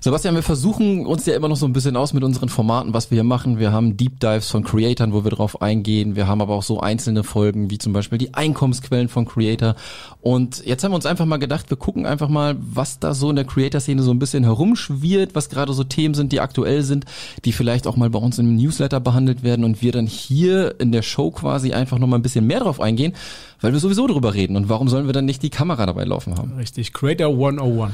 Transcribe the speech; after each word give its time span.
Sebastian, 0.00 0.36
wir 0.36 0.44
versuchen 0.44 1.06
uns 1.06 1.26
ja 1.26 1.34
immer 1.34 1.48
noch 1.48 1.56
so 1.56 1.66
ein 1.66 1.72
bisschen 1.72 1.96
aus 1.96 2.12
mit 2.12 2.22
unseren 2.22 2.48
Formaten, 2.48 2.94
was 2.94 3.10
wir 3.10 3.16
hier 3.16 3.24
machen. 3.24 3.58
Wir 3.58 3.72
haben 3.72 3.96
Deep 3.96 4.20
Dives 4.20 4.48
von 4.48 4.62
Creatoren, 4.62 5.12
wo 5.12 5.24
wir 5.24 5.32
drauf 5.32 5.60
eingehen. 5.60 6.14
Wir 6.14 6.28
haben 6.28 6.40
aber 6.40 6.54
auch 6.54 6.62
so 6.62 6.80
einzelne 6.80 7.24
Folgen, 7.24 7.70
wie 7.70 7.78
zum 7.78 7.92
Beispiel 7.92 8.16
die 8.16 8.32
Einkommensquellen 8.32 9.08
von 9.08 9.24
Creator. 9.24 9.74
Und 10.20 10.64
jetzt 10.64 10.84
haben 10.84 10.92
wir 10.92 10.96
uns 10.96 11.06
einfach 11.06 11.24
mal 11.24 11.38
gedacht, 11.38 11.68
wir 11.70 11.76
gucken 11.76 12.06
einfach 12.06 12.28
mal, 12.28 12.56
was 12.60 13.00
da 13.00 13.12
so 13.12 13.30
in 13.30 13.36
der 13.36 13.44
Creator-Szene 13.44 14.02
so 14.02 14.12
ein 14.12 14.20
bisschen 14.20 14.44
herumschwirrt, 14.44 15.34
was 15.34 15.48
gerade 15.48 15.72
so 15.72 15.82
Themen 15.82 16.14
sind, 16.14 16.30
die 16.30 16.40
aktuell 16.40 16.82
sind, 16.84 17.04
die 17.44 17.52
vielleicht 17.52 17.88
auch 17.88 17.96
mal 17.96 18.08
bei 18.08 18.20
uns 18.20 18.38
im 18.38 18.54
Newsletter 18.54 19.00
behandelt 19.00 19.42
werden 19.42 19.64
und 19.64 19.82
wir 19.82 19.90
dann 19.90 20.06
hier 20.06 20.78
in 20.80 20.92
der 20.92 21.02
Show 21.02 21.32
quasi 21.32 21.72
einfach 21.72 21.98
noch 21.98 22.06
mal 22.06 22.16
ein 22.16 22.22
bisschen 22.22 22.46
mehr 22.46 22.60
drauf 22.60 22.80
eingehen, 22.80 23.14
weil 23.60 23.72
wir 23.72 23.80
sowieso 23.80 24.06
drüber 24.06 24.34
reden. 24.34 24.56
Und 24.56 24.68
warum 24.68 24.88
sollen 24.88 25.06
wir 25.06 25.12
dann 25.12 25.24
nicht 25.24 25.42
die 25.42 25.50
Kamera 25.50 25.86
dabei 25.86 26.04
laufen 26.04 26.36
haben? 26.36 26.52
Richtig, 26.56 26.92
Creator 26.92 27.32
101. 27.32 27.92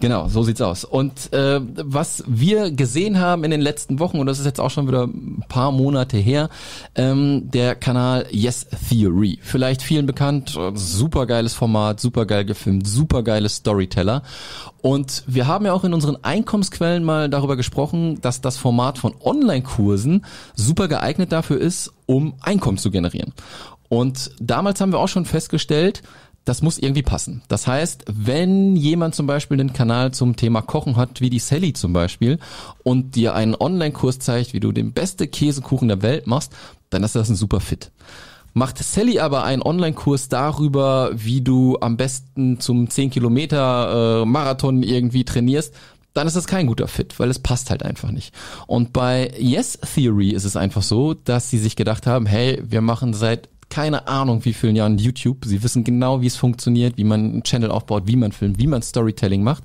Genau, 0.00 0.28
so 0.28 0.42
sieht's 0.42 0.62
aus. 0.62 0.84
Und 0.84 1.30
äh, 1.34 1.60
was 1.60 2.24
wir 2.26 2.70
gesehen 2.70 3.20
haben 3.20 3.44
in 3.44 3.50
den 3.50 3.60
letzten 3.60 3.98
Wochen, 3.98 4.18
und 4.18 4.26
das 4.26 4.38
ist 4.38 4.46
jetzt 4.46 4.58
auch 4.58 4.70
schon 4.70 4.88
wieder 4.88 5.04
ein 5.04 5.44
paar 5.48 5.72
Monate 5.72 6.16
her, 6.16 6.48
ähm, 6.94 7.50
der 7.50 7.74
Kanal 7.74 8.26
Yes 8.30 8.66
Theory. 8.88 9.38
Vielleicht 9.42 9.82
vielen 9.82 10.06
bekannt, 10.06 10.58
super 10.74 11.26
geiles 11.26 11.52
Format, 11.52 12.00
super 12.00 12.24
geil 12.24 12.46
gefilmt, 12.46 12.86
super 12.86 13.22
geile 13.22 13.50
Storyteller. 13.50 14.22
Und 14.80 15.22
wir 15.26 15.46
haben 15.46 15.66
ja 15.66 15.74
auch 15.74 15.84
in 15.84 15.92
unseren 15.92 16.16
Einkommensquellen 16.24 17.04
mal 17.04 17.28
darüber 17.28 17.56
gesprochen, 17.56 18.22
dass 18.22 18.40
das 18.40 18.56
Format 18.56 18.96
von 18.96 19.14
Online-Kursen 19.20 20.24
super 20.54 20.88
geeignet 20.88 21.30
dafür 21.30 21.60
ist, 21.60 21.92
um 22.06 22.34
Einkommen 22.40 22.78
zu 22.78 22.90
generieren. 22.90 23.34
Und 23.90 24.30
damals 24.40 24.80
haben 24.80 24.92
wir 24.92 24.98
auch 24.98 25.08
schon 25.08 25.26
festgestellt, 25.26 26.02
das 26.44 26.62
muss 26.62 26.78
irgendwie 26.78 27.02
passen. 27.02 27.42
Das 27.48 27.66
heißt, 27.66 28.04
wenn 28.10 28.74
jemand 28.76 29.14
zum 29.14 29.26
Beispiel 29.26 29.60
einen 29.60 29.72
Kanal 29.72 30.12
zum 30.12 30.36
Thema 30.36 30.62
Kochen 30.62 30.96
hat, 30.96 31.20
wie 31.20 31.30
die 31.30 31.38
Sally 31.38 31.72
zum 31.72 31.92
Beispiel, 31.92 32.38
und 32.82 33.14
dir 33.14 33.34
einen 33.34 33.54
Online-Kurs 33.54 34.18
zeigt, 34.18 34.52
wie 34.52 34.60
du 34.60 34.72
den 34.72 34.92
beste 34.92 35.28
Käsekuchen 35.28 35.88
der 35.88 36.02
Welt 36.02 36.26
machst, 36.26 36.52
dann 36.88 37.04
ist 37.04 37.14
das 37.14 37.28
ein 37.28 37.36
super 37.36 37.60
Fit. 37.60 37.92
Macht 38.52 38.78
Sally 38.78 39.20
aber 39.20 39.44
einen 39.44 39.62
Online-Kurs 39.62 40.28
darüber, 40.28 41.10
wie 41.14 41.40
du 41.40 41.78
am 41.80 41.96
besten 41.96 42.58
zum 42.58 42.90
10 42.90 43.10
Kilometer 43.10 44.22
äh, 44.22 44.24
Marathon 44.26 44.82
irgendwie 44.82 45.24
trainierst, 45.24 45.74
dann 46.14 46.26
ist 46.26 46.34
das 46.34 46.48
kein 46.48 46.66
guter 46.66 46.88
Fit, 46.88 47.20
weil 47.20 47.30
es 47.30 47.38
passt 47.38 47.70
halt 47.70 47.84
einfach 47.84 48.10
nicht. 48.10 48.34
Und 48.66 48.92
bei 48.92 49.32
Yes 49.38 49.78
Theory 49.94 50.30
ist 50.30 50.44
es 50.44 50.56
einfach 50.56 50.82
so, 50.82 51.14
dass 51.14 51.50
sie 51.50 51.58
sich 51.58 51.76
gedacht 51.76 52.06
haben, 52.06 52.26
hey, 52.26 52.60
wir 52.64 52.80
machen 52.80 53.14
seit 53.14 53.48
keine 53.70 54.06
Ahnung 54.08 54.44
wie 54.44 54.52
vielen 54.52 54.76
Jahren 54.76 54.98
YouTube. 54.98 55.44
Sie 55.44 55.62
wissen 55.62 55.84
genau, 55.84 56.20
wie 56.20 56.26
es 56.26 56.36
funktioniert, 56.36 56.98
wie 56.98 57.04
man 57.04 57.20
einen 57.20 57.42
Channel 57.42 57.70
aufbaut, 57.70 58.02
wie 58.06 58.16
man 58.16 58.32
filmt, 58.32 58.58
wie 58.58 58.66
man 58.66 58.82
Storytelling 58.82 59.42
macht. 59.42 59.64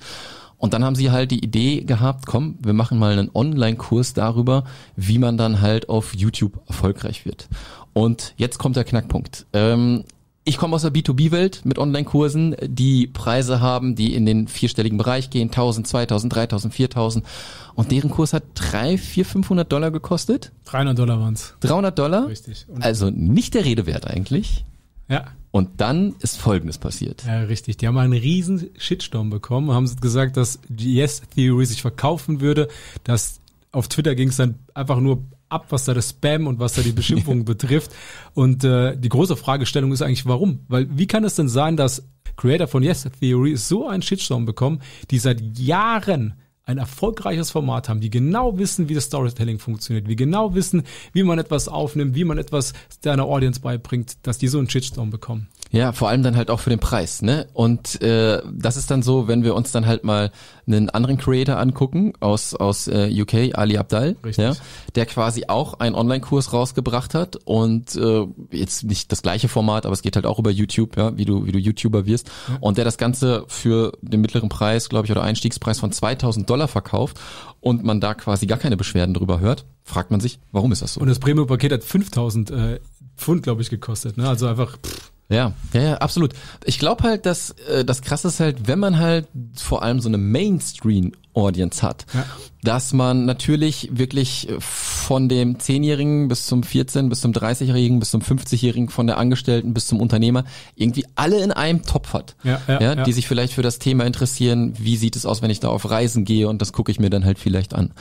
Und 0.57 0.73
dann 0.73 0.85
haben 0.85 0.95
sie 0.95 1.11
halt 1.11 1.31
die 1.31 1.43
Idee 1.43 1.81
gehabt, 1.81 2.25
komm, 2.25 2.57
wir 2.61 2.73
machen 2.73 2.97
mal 2.97 3.11
einen 3.11 3.29
Online-Kurs 3.33 4.13
darüber, 4.13 4.63
wie 4.95 5.19
man 5.19 5.37
dann 5.37 5.61
halt 5.61 5.89
auf 5.89 6.15
YouTube 6.15 6.61
erfolgreich 6.67 7.25
wird. 7.25 7.49
Und 7.93 8.33
jetzt 8.37 8.57
kommt 8.57 8.75
der 8.75 8.83
Knackpunkt. 8.83 9.45
Ähm, 9.53 10.05
ich 10.47 10.57
komme 10.57 10.75
aus 10.75 10.83
der 10.83 10.93
B2B-Welt 10.93 11.61
mit 11.65 11.79
Online-Kursen, 11.79 12.55
die 12.61 13.07
Preise 13.07 13.61
haben, 13.61 13.95
die 13.95 14.13
in 14.13 14.27
den 14.27 14.47
vierstelligen 14.47 14.97
Bereich 14.97 15.31
gehen, 15.31 15.49
1000, 15.49 15.87
2000, 15.87 16.33
3000, 16.33 16.73
4000. 16.73 17.25
Und 17.73 17.91
deren 17.91 18.11
Kurs 18.11 18.31
hat 18.31 18.43
3, 18.53 18.99
4, 18.99 19.25
500 19.25 19.71
Dollar 19.71 19.89
gekostet. 19.89 20.51
300 20.65 20.97
Dollar 20.97 21.19
waren's. 21.19 21.55
300 21.61 21.97
Dollar? 21.97 22.27
Richtig. 22.27 22.67
Und 22.69 22.83
also 22.83 23.09
nicht 23.09 23.55
der 23.55 23.65
Rede 23.65 23.87
wert 23.87 24.05
eigentlich. 24.05 24.65
Ja. 25.09 25.25
Und 25.49 25.81
dann 25.81 26.13
ist 26.19 26.37
Folgendes 26.37 26.77
passiert. 26.77 27.23
Ja, 27.25 27.41
richtig. 27.41 27.77
Die 27.77 27.87
haben 27.87 27.97
einen 27.97 28.13
riesen 28.13 28.69
Shitstorm 28.77 29.31
bekommen, 29.31 29.71
haben 29.71 29.89
gesagt, 29.99 30.37
dass 30.37 30.59
Yes 30.77 31.23
Theory 31.33 31.65
sich 31.65 31.81
verkaufen 31.81 32.39
würde, 32.39 32.67
dass 33.03 33.39
auf 33.71 33.87
Twitter 33.87 34.13
ging 34.15 34.29
es 34.29 34.37
dann 34.37 34.55
einfach 34.73 34.99
nur 34.99 35.23
ab, 35.49 35.67
was 35.69 35.85
da 35.85 35.93
das 35.93 36.09
Spam 36.09 36.47
und 36.47 36.59
was 36.59 36.73
da 36.73 36.81
die 36.81 36.91
Beschimpfungen 36.91 37.45
betrifft. 37.45 37.91
Und 38.33 38.63
äh, 38.63 38.97
die 38.97 39.09
große 39.09 39.35
Fragestellung 39.35 39.91
ist 39.91 40.01
eigentlich, 40.01 40.25
warum? 40.25 40.59
Weil 40.67 40.87
wie 40.89 41.07
kann 41.07 41.23
es 41.23 41.35
denn 41.35 41.49
sein, 41.49 41.77
dass 41.77 42.07
Creator 42.37 42.67
von 42.67 42.83
Yes 42.83 43.07
Theory 43.19 43.55
so 43.55 43.87
einen 43.87 44.01
Shitstorm 44.01 44.45
bekommen, 44.45 44.81
die 45.11 45.19
seit 45.19 45.57
Jahren 45.57 46.35
ein 46.65 46.77
erfolgreiches 46.79 47.51
Format 47.51 47.89
haben, 47.89 48.01
die 48.01 48.09
genau 48.09 48.57
wissen, 48.57 48.89
wie 48.89 48.95
das 48.95 49.05
Storytelling 49.05 49.59
funktioniert, 49.59 50.07
wie 50.07 50.15
genau 50.15 50.55
wissen, 50.55 50.83
wie 51.13 51.23
man 51.23 51.37
etwas 51.37 51.67
aufnimmt, 51.67 52.15
wie 52.15 52.23
man 52.23 52.39
etwas 52.39 52.73
deiner 53.01 53.25
Audience 53.25 53.59
beibringt, 53.61 54.17
dass 54.23 54.39
die 54.39 54.47
so 54.47 54.57
einen 54.57 54.69
Shitstorm 54.69 55.11
bekommen. 55.11 55.47
Ja, 55.75 55.91
vor 55.91 56.07
allem 56.09 56.23
dann 56.23 56.35
halt 56.37 56.49
auch 56.49 56.59
für 56.61 56.69
den 56.69 56.79
Preis, 56.79 57.21
ne? 57.21 57.47
Und 57.53 58.01
äh, 58.01 58.41
das 58.51 58.77
ist 58.77 58.89
dann 58.89 59.03
so, 59.03 59.27
wenn 59.27 59.43
wir 59.43 59.55
uns 59.55 59.71
dann 59.71 59.85
halt 59.85 60.03
mal 60.05 60.31
einen 60.67 60.89
anderen 60.89 61.17
Creator 61.17 61.57
angucken 61.59 62.13
aus 62.21 62.55
aus 62.55 62.87
äh, 62.87 63.09
UK, 63.21 63.57
Ali 63.57 63.77
Abdal, 63.77 64.15
Richtig. 64.23 64.43
ja, 64.43 64.53
der 64.95 65.05
quasi 65.05 65.43
auch 65.47 65.75
einen 65.79 65.93
Online-Kurs 65.95 66.53
rausgebracht 66.53 67.13
hat 67.13 67.35
und 67.45 67.95
äh, 67.95 68.25
jetzt 68.51 68.83
nicht 68.85 69.11
das 69.11 69.21
gleiche 69.21 69.47
Format, 69.49 69.85
aber 69.85 69.93
es 69.93 70.01
geht 70.01 70.15
halt 70.15 70.25
auch 70.25 70.39
über 70.39 70.49
YouTube, 70.49 70.97
ja, 70.97 71.15
wie 71.17 71.25
du 71.25 71.45
wie 71.45 71.51
du 71.51 71.59
YouTuber 71.59 72.05
wirst 72.05 72.29
Ja. 72.47 72.57
und 72.61 72.77
der 72.77 72.85
das 72.85 72.97
Ganze 72.97 73.43
für 73.47 73.91
den 74.01 74.21
mittleren 74.21 74.49
Preis, 74.49 74.89
glaube 74.89 75.05
ich, 75.05 75.11
oder 75.11 75.23
Einstiegspreis 75.23 75.79
von 75.79 75.91
2000 75.91 76.49
Dollar 76.49 76.67
verkauft 76.69 77.19
und 77.59 77.83
man 77.83 77.99
da 77.99 78.13
quasi 78.13 78.47
gar 78.47 78.57
keine 78.57 78.77
Beschwerden 78.77 79.13
drüber 79.13 79.39
hört, 79.41 79.65
fragt 79.83 80.09
man 80.09 80.19
sich, 80.19 80.39
warum 80.51 80.71
ist 80.71 80.81
das 80.81 80.93
so? 80.93 81.01
Und 81.01 81.07
das 81.07 81.19
Premium-Paket 81.19 81.73
hat 81.73 81.83
5000 81.83 82.51
äh, 82.51 82.79
Pfund, 83.17 83.43
glaube 83.43 83.61
ich, 83.61 83.69
gekostet. 83.69 84.17
Ne? 84.17 84.27
Also 84.27 84.47
einfach, 84.47 84.77
pff, 84.77 85.11
Ja, 85.27 85.53
ja, 85.73 85.81
ja, 85.81 85.93
absolut. 85.97 86.33
Ich 86.65 86.77
glaube 86.77 87.03
halt, 87.03 87.25
dass 87.25 87.49
äh, 87.67 87.83
das 87.83 88.01
Krasse 88.03 88.27
ist 88.27 88.39
halt, 88.39 88.67
wenn 88.67 88.77
man 88.77 88.99
halt 88.99 89.27
vor 89.55 89.81
allem 89.81 89.99
so 89.99 90.07
eine 90.07 90.19
Mainstream-Audience 90.19 91.81
hat, 91.81 92.05
Ja. 92.13 92.25
dass 92.61 92.93
man 92.93 93.25
natürlich 93.25 93.89
wirklich 93.91 94.47
von 94.59 95.27
dem 95.27 95.57
10-Jährigen 95.57 96.27
bis 96.27 96.45
zum 96.45 96.61
14, 96.61 97.09
bis 97.09 97.21
zum 97.21 97.31
30-Jährigen, 97.31 97.99
bis 97.99 98.11
zum 98.11 98.21
50-Jährigen, 98.21 98.89
von 98.89 99.07
der 99.07 99.17
Angestellten 99.17 99.73
bis 99.73 99.87
zum 99.87 99.99
Unternehmer 99.99 100.43
irgendwie 100.75 101.05
alle 101.15 101.39
in 101.43 101.51
einem 101.51 101.81
Topf 101.83 102.13
hat. 102.13 102.35
Ja, 102.43 102.61
ja, 102.67 102.79
ja. 102.79 102.95
die 103.03 103.13
sich 103.13 103.27
vielleicht 103.27 103.53
für 103.53 103.63
das 103.63 103.79
Thema 103.79 104.05
interessieren, 104.05 104.73
wie 104.77 104.95
sieht 104.97 105.15
es 105.15 105.25
aus, 105.25 105.41
wenn 105.41 105.49
ich 105.49 105.59
da 105.59 105.69
auf 105.69 105.89
Reisen 105.89 106.23
gehe 106.25 106.47
und 106.47 106.61
das 106.61 106.71
gucke 106.71 106.91
ich 106.91 106.99
mir 106.99 107.09
dann 107.09 107.25
halt 107.25 107.39
vielleicht 107.39 107.73
an. 107.73 107.93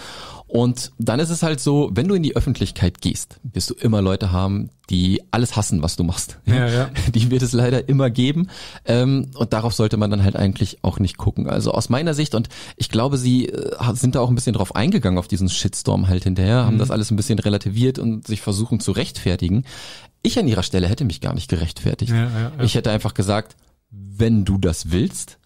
Und 0.57 0.93
dann 0.99 1.19
ist 1.19 1.31
es 1.31 1.43
halt 1.43 1.59
so, 1.59 1.91
wenn 1.95 2.07
du 2.07 2.15
in 2.15 2.23
die 2.23 2.37
Öffentlichkeit 2.37 3.01
gehst, 3.01 3.41
wirst 3.43 3.71
du 3.71 3.75
immer 3.75 4.01
Leute 4.01 4.31
haben, 4.31 4.71
die 4.89 5.21
alles 5.33 5.57
hassen, 5.57 5.83
was 5.83 5.97
du 5.97 6.05
machst. 6.05 6.39
Ja, 6.47 6.69
ja. 6.69 6.91
Die 7.13 7.29
wird 7.33 7.43
es 7.43 7.53
leider 7.53 7.89
immer 7.89 8.09
geben. 8.09 8.47
Ähm, 8.85 9.33
und 9.35 9.53
darauf 9.53 9.75
sollte 9.75 9.97
man 9.97 10.13
dann 10.13 10.23
halt 10.23 10.37
eigentlich 10.37 10.79
auch 10.83 11.01
nicht 11.01 11.17
gucken. 11.19 11.49
Also 11.51 11.73
aus 11.73 11.89
meiner 11.89 12.15
Sicht, 12.15 12.37
und 12.37 12.49
ich 12.77 12.89
glaube, 12.89 13.19
sie 13.19 13.49
äh, 13.49 13.95
sind 13.95 14.15
da 14.15 14.21
auch 14.21 14.29
ein 14.29 14.37
bisschen 14.37 14.53
drauf 14.55 14.77
eingegangen, 14.77 15.19
auf 15.19 15.27
diesen 15.27 15.49
Shitstorm 15.49 16.07
halt 16.07 16.23
hinterher, 16.23 16.63
Mhm. 16.63 16.67
haben 16.67 16.79
das 16.79 16.93
alles 16.93 17.11
ein 17.11 17.17
bisschen 17.17 17.41
relativiert 17.41 17.99
und 17.99 18.25
sich 18.25 18.41
versuchen 18.41 18.79
zu 18.79 18.93
rechtfertigen. 18.93 19.65
Ich 20.23 20.39
an 20.39 20.47
ihrer 20.47 20.63
Stelle 20.63 20.87
hätte 20.87 21.05
mich 21.05 21.21
gar 21.21 21.35
nicht 21.35 21.51
gerechtfertigt. 21.51 22.13
Ja, 22.13 22.25
ja, 22.31 22.53
ja. 22.59 22.63
Ich 22.63 22.77
hätte 22.77 22.93
einfach 22.93 23.15
gesagt, 23.15 23.57
wenn 23.91 24.45
du 24.45 24.59
das 24.59 24.93
willst, 24.93 25.39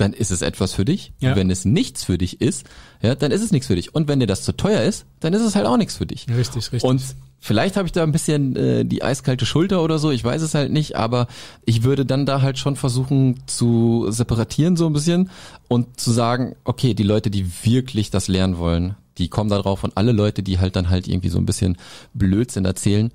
dann 0.00 0.12
ist 0.12 0.30
es 0.30 0.42
etwas 0.42 0.72
für 0.72 0.84
dich. 0.84 1.12
Ja. 1.20 1.36
Wenn 1.36 1.50
es 1.50 1.64
nichts 1.64 2.04
für 2.04 2.18
dich 2.18 2.40
ist, 2.40 2.64
ja, 3.02 3.14
dann 3.14 3.30
ist 3.30 3.42
es 3.42 3.52
nichts 3.52 3.66
für 3.66 3.76
dich. 3.76 3.94
Und 3.94 4.08
wenn 4.08 4.20
dir 4.20 4.26
das 4.26 4.42
zu 4.42 4.56
teuer 4.56 4.82
ist, 4.82 5.04
dann 5.20 5.34
ist 5.34 5.42
es 5.42 5.54
halt 5.54 5.66
auch 5.66 5.76
nichts 5.76 5.96
für 5.96 6.06
dich. 6.06 6.26
richtig, 6.28 6.72
richtig. 6.72 6.84
Und 6.84 7.02
vielleicht 7.38 7.76
habe 7.76 7.86
ich 7.86 7.92
da 7.92 8.02
ein 8.02 8.12
bisschen 8.12 8.56
äh, 8.56 8.84
die 8.84 9.02
eiskalte 9.02 9.46
Schulter 9.46 9.82
oder 9.82 9.98
so, 9.98 10.10
ich 10.10 10.24
weiß 10.24 10.42
es 10.42 10.54
halt 10.54 10.72
nicht, 10.72 10.96
aber 10.96 11.26
ich 11.64 11.82
würde 11.82 12.06
dann 12.06 12.26
da 12.26 12.42
halt 12.42 12.58
schon 12.58 12.76
versuchen 12.76 13.40
zu 13.46 14.06
separatieren 14.10 14.76
so 14.76 14.86
ein 14.86 14.92
bisschen 14.92 15.30
und 15.68 16.00
zu 16.00 16.12
sagen, 16.12 16.56
okay, 16.64 16.94
die 16.94 17.02
Leute, 17.02 17.30
die 17.30 17.46
wirklich 17.64 18.10
das 18.10 18.28
lernen 18.28 18.58
wollen, 18.58 18.94
die 19.18 19.28
kommen 19.28 19.50
da 19.50 19.58
drauf 19.58 19.84
und 19.84 19.96
alle 19.96 20.12
Leute, 20.12 20.42
die 20.42 20.58
halt 20.58 20.76
dann 20.76 20.88
halt 20.88 21.08
irgendwie 21.08 21.28
so 21.28 21.38
ein 21.38 21.46
bisschen 21.46 21.76
Blödsinn 22.14 22.64
erzählen, 22.64 23.10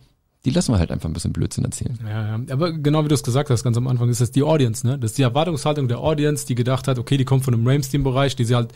die 0.45 0.51
lassen 0.51 0.71
wir 0.73 0.79
halt 0.79 0.91
einfach 0.91 1.09
ein 1.09 1.13
bisschen 1.13 1.33
Blödsinn 1.33 1.65
erzählen. 1.65 1.97
Ja, 2.03 2.37
ja. 2.37 2.53
Aber 2.53 2.71
genau 2.71 3.03
wie 3.03 3.07
du 3.07 3.15
es 3.15 3.23
gesagt 3.23 3.49
hast, 3.49 3.63
ganz 3.63 3.77
am 3.77 3.87
Anfang, 3.87 4.09
ist 4.09 4.21
das 4.21 4.31
die 4.31 4.43
Audience, 4.43 4.85
ne? 4.85 4.97
Das 4.99 5.11
ist 5.11 5.17
die 5.17 5.23
Erwartungshaltung 5.23 5.87
der 5.87 5.99
Audience, 5.99 6.45
die 6.45 6.53
gedacht 6.55 6.87
hat, 6.87 6.99
okay, 6.99 7.17
die 7.17 7.25
kommt 7.25 7.43
von 7.43 7.53
einem 7.53 7.67
Ramstein-Bereich, 7.67 8.35
die 8.35 8.45
sie 8.45 8.55
halt 8.55 8.69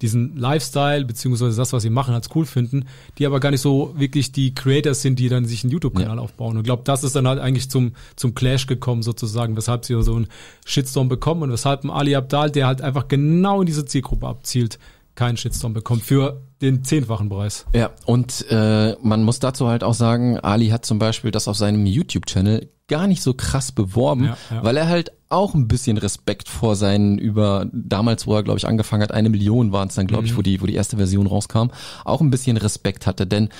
diesen 0.00 0.36
Lifestyle, 0.36 1.04
beziehungsweise 1.04 1.56
das, 1.56 1.72
was 1.72 1.82
sie 1.82 1.90
machen, 1.90 2.14
als 2.14 2.28
cool 2.34 2.46
finden, 2.46 2.84
die 3.18 3.26
aber 3.26 3.40
gar 3.40 3.50
nicht 3.50 3.60
so 3.60 3.94
wirklich 3.96 4.30
die 4.30 4.54
Creators 4.54 5.02
sind, 5.02 5.18
die 5.18 5.28
dann 5.28 5.44
sich 5.44 5.64
einen 5.64 5.72
YouTube-Kanal 5.72 6.20
aufbauen. 6.20 6.52
Und 6.52 6.58
ich 6.58 6.64
glaube, 6.64 6.82
das 6.84 7.02
ist 7.02 7.16
dann 7.16 7.26
halt 7.26 7.40
eigentlich 7.40 7.68
zum, 7.68 7.92
zum 8.14 8.34
Clash 8.34 8.66
gekommen, 8.66 9.02
sozusagen, 9.02 9.56
weshalb 9.56 9.84
sie 9.84 10.00
so 10.02 10.14
einen 10.14 10.28
Shitstorm 10.64 11.08
bekommen 11.08 11.42
und 11.42 11.50
weshalb 11.50 11.82
ein 11.82 11.90
Ali 11.90 12.14
Abdal, 12.14 12.50
der 12.50 12.68
halt 12.68 12.80
einfach 12.80 13.08
genau 13.08 13.60
in 13.60 13.66
diese 13.66 13.84
Zielgruppe 13.84 14.28
abzielt, 14.28 14.78
keinen 15.18 15.36
Shitstorm 15.36 15.74
bekommt 15.74 16.02
für 16.04 16.40
den 16.62 16.84
zehnfachen 16.84 17.28
Preis. 17.28 17.66
Ja, 17.74 17.90
und 18.06 18.46
äh, 18.50 18.94
man 19.02 19.22
muss 19.24 19.40
dazu 19.40 19.68
halt 19.68 19.82
auch 19.84 19.94
sagen, 19.94 20.38
Ali 20.38 20.68
hat 20.68 20.84
zum 20.86 20.98
Beispiel 20.98 21.30
das 21.32 21.48
auf 21.48 21.56
seinem 21.56 21.84
YouTube-Channel 21.86 22.68
gar 22.88 23.06
nicht 23.08 23.22
so 23.22 23.34
krass 23.34 23.70
beworben, 23.72 24.24
Ja, 24.26 24.36
ja. 24.50 24.64
weil 24.64 24.76
er 24.76 24.88
halt 24.88 25.12
auch 25.28 25.54
ein 25.54 25.68
bisschen 25.68 25.98
Respekt 25.98 26.48
vor 26.48 26.74
seinen 26.74 27.18
über 27.18 27.66
damals, 27.72 28.26
wo 28.26 28.34
er 28.34 28.42
glaube 28.42 28.58
ich 28.58 28.66
angefangen 28.66 29.02
hat, 29.02 29.12
eine 29.12 29.28
Million 29.28 29.72
waren 29.72 29.88
es 29.88 29.94
dann 29.96 30.06
glaube 30.06 30.22
Mhm. 30.22 30.28
ich, 30.30 30.36
wo 30.38 30.42
die 30.42 30.62
wo 30.62 30.66
die 30.66 30.74
erste 30.74 30.96
Version 30.96 31.26
rauskam, 31.26 31.68
auch 32.04 32.20
ein 32.22 32.30
bisschen 32.30 32.56
Respekt 32.56 33.06
hatte, 33.06 33.26
denn 33.26 33.50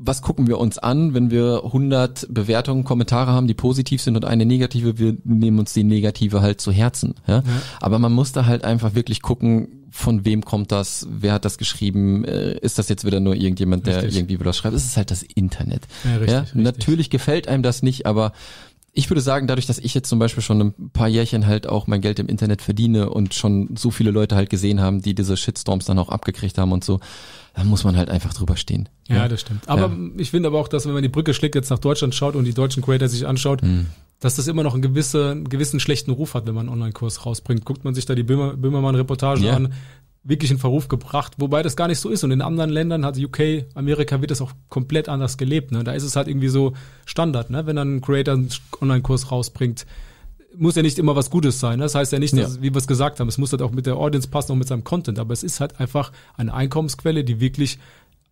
was 0.00 0.22
gucken 0.22 0.46
wir 0.46 0.58
uns 0.58 0.78
an, 0.78 1.12
wenn 1.12 1.30
wir 1.30 1.62
100 1.64 2.28
Bewertungen, 2.30 2.84
Kommentare 2.84 3.32
haben, 3.32 3.48
die 3.48 3.54
positiv 3.54 4.00
sind 4.00 4.16
und 4.16 4.24
eine 4.24 4.46
negative, 4.46 4.98
wir 4.98 5.16
nehmen 5.24 5.58
uns 5.58 5.72
die 5.72 5.84
negative 5.84 6.40
halt 6.40 6.60
zu 6.60 6.70
Herzen. 6.70 7.14
Ja? 7.26 7.38
ja. 7.38 7.42
Aber 7.80 7.98
man 7.98 8.12
muss 8.12 8.32
da 8.32 8.46
halt 8.46 8.64
einfach 8.64 8.94
wirklich 8.94 9.22
gucken, 9.22 9.78
von 9.90 10.24
wem 10.24 10.44
kommt 10.44 10.70
das, 10.70 11.06
wer 11.10 11.32
hat 11.32 11.44
das 11.44 11.58
geschrieben, 11.58 12.24
äh, 12.24 12.58
ist 12.58 12.78
das 12.78 12.88
jetzt 12.88 13.04
wieder 13.04 13.20
nur 13.20 13.34
irgendjemand, 13.34 13.86
der 13.86 14.02
richtig. 14.02 14.16
irgendwie 14.16 14.38
wieder 14.38 14.52
schreibt. 14.52 14.76
Es 14.76 14.84
ist 14.84 14.96
halt 14.96 15.10
das 15.10 15.22
Internet. 15.22 15.82
Ja, 16.04 16.10
richtig, 16.12 16.30
ja? 16.30 16.40
Richtig. 16.40 16.62
Natürlich 16.62 17.10
gefällt 17.10 17.48
einem 17.48 17.62
das 17.62 17.82
nicht, 17.82 18.06
aber 18.06 18.32
ich 18.98 19.08
würde 19.08 19.20
sagen, 19.20 19.46
dadurch, 19.46 19.66
dass 19.66 19.78
ich 19.78 19.94
jetzt 19.94 20.08
zum 20.08 20.18
Beispiel 20.18 20.42
schon 20.42 20.60
ein 20.60 20.90
paar 20.90 21.06
Jährchen 21.06 21.46
halt 21.46 21.68
auch 21.68 21.86
mein 21.86 22.00
Geld 22.00 22.18
im 22.18 22.26
Internet 22.26 22.62
verdiene 22.62 23.10
und 23.10 23.32
schon 23.32 23.76
so 23.76 23.92
viele 23.92 24.10
Leute 24.10 24.34
halt 24.34 24.50
gesehen 24.50 24.80
haben, 24.80 25.02
die 25.02 25.14
diese 25.14 25.36
Shitstorms 25.36 25.84
dann 25.84 26.00
auch 26.00 26.08
abgekriegt 26.08 26.58
haben 26.58 26.72
und 26.72 26.82
so, 26.82 26.98
dann 27.54 27.68
muss 27.68 27.84
man 27.84 27.96
halt 27.96 28.10
einfach 28.10 28.34
drüber 28.34 28.56
stehen. 28.56 28.88
Ja, 29.06 29.18
ja. 29.18 29.28
das 29.28 29.42
stimmt. 29.42 29.68
Aber 29.68 29.82
ja. 29.82 29.96
ich 30.16 30.32
finde 30.32 30.48
aber 30.48 30.58
auch, 30.58 30.66
dass 30.66 30.84
wenn 30.84 30.94
man 30.94 31.04
die 31.04 31.08
Brücke 31.08 31.32
schlägt, 31.32 31.54
jetzt 31.54 31.70
nach 31.70 31.78
Deutschland 31.78 32.12
schaut 32.12 32.34
und 32.34 32.44
die 32.44 32.54
deutschen 32.54 32.82
Creator 32.82 33.06
sich 33.06 33.24
anschaut, 33.24 33.62
mhm. 33.62 33.86
dass 34.18 34.34
das 34.34 34.48
immer 34.48 34.64
noch 34.64 34.72
einen, 34.72 34.82
gewisse, 34.82 35.30
einen 35.30 35.48
gewissen 35.48 35.78
schlechten 35.78 36.10
Ruf 36.10 36.34
hat, 36.34 36.48
wenn 36.48 36.54
man 36.56 36.66
einen 36.66 36.72
Online-Kurs 36.72 37.24
rausbringt. 37.24 37.64
Guckt 37.64 37.84
man 37.84 37.94
sich 37.94 38.04
da 38.04 38.16
die 38.16 38.24
Böhmer, 38.24 38.56
Böhmermann-Reportage 38.56 39.46
ja. 39.46 39.54
an, 39.54 39.74
wirklich 40.28 40.50
in 40.50 40.58
Verruf 40.58 40.88
gebracht, 40.88 41.34
wobei 41.38 41.62
das 41.62 41.74
gar 41.74 41.88
nicht 41.88 41.98
so 41.98 42.10
ist. 42.10 42.22
Und 42.22 42.30
in 42.30 42.42
anderen 42.42 42.70
Ländern, 42.70 43.04
hat 43.04 43.18
UK, 43.18 43.64
Amerika, 43.74 44.20
wird 44.20 44.30
das 44.30 44.42
auch 44.42 44.52
komplett 44.68 45.08
anders 45.08 45.38
gelebt. 45.38 45.72
Ne? 45.72 45.82
Da 45.84 45.92
ist 45.92 46.02
es 46.02 46.16
halt 46.16 46.28
irgendwie 46.28 46.48
so 46.48 46.74
Standard, 47.06 47.50
ne? 47.50 47.66
wenn 47.66 47.76
dann 47.76 47.96
ein 47.96 48.00
Creator 48.02 48.34
einen 48.34 48.50
Online-Kurs 48.80 49.32
rausbringt. 49.32 49.86
Muss 50.54 50.76
ja 50.76 50.82
nicht 50.82 50.98
immer 50.98 51.16
was 51.16 51.30
Gutes 51.30 51.60
sein. 51.60 51.78
Ne? 51.78 51.84
Das 51.84 51.94
heißt 51.94 52.12
ja 52.12 52.18
nicht, 52.18 52.36
dass, 52.36 52.56
ja. 52.56 52.62
wie 52.62 52.74
wir 52.74 52.78
es 52.78 52.86
gesagt 52.86 53.20
haben, 53.20 53.28
es 53.28 53.38
muss 53.38 53.52
halt 53.52 53.62
auch 53.62 53.70
mit 53.70 53.86
der 53.86 53.96
Audience 53.96 54.28
passen 54.28 54.52
und 54.52 54.58
mit 54.58 54.68
seinem 54.68 54.84
Content. 54.84 55.18
Aber 55.18 55.32
es 55.32 55.42
ist 55.42 55.60
halt 55.60 55.80
einfach 55.80 56.12
eine 56.36 56.52
Einkommensquelle, 56.52 57.24
die 57.24 57.40
wirklich 57.40 57.78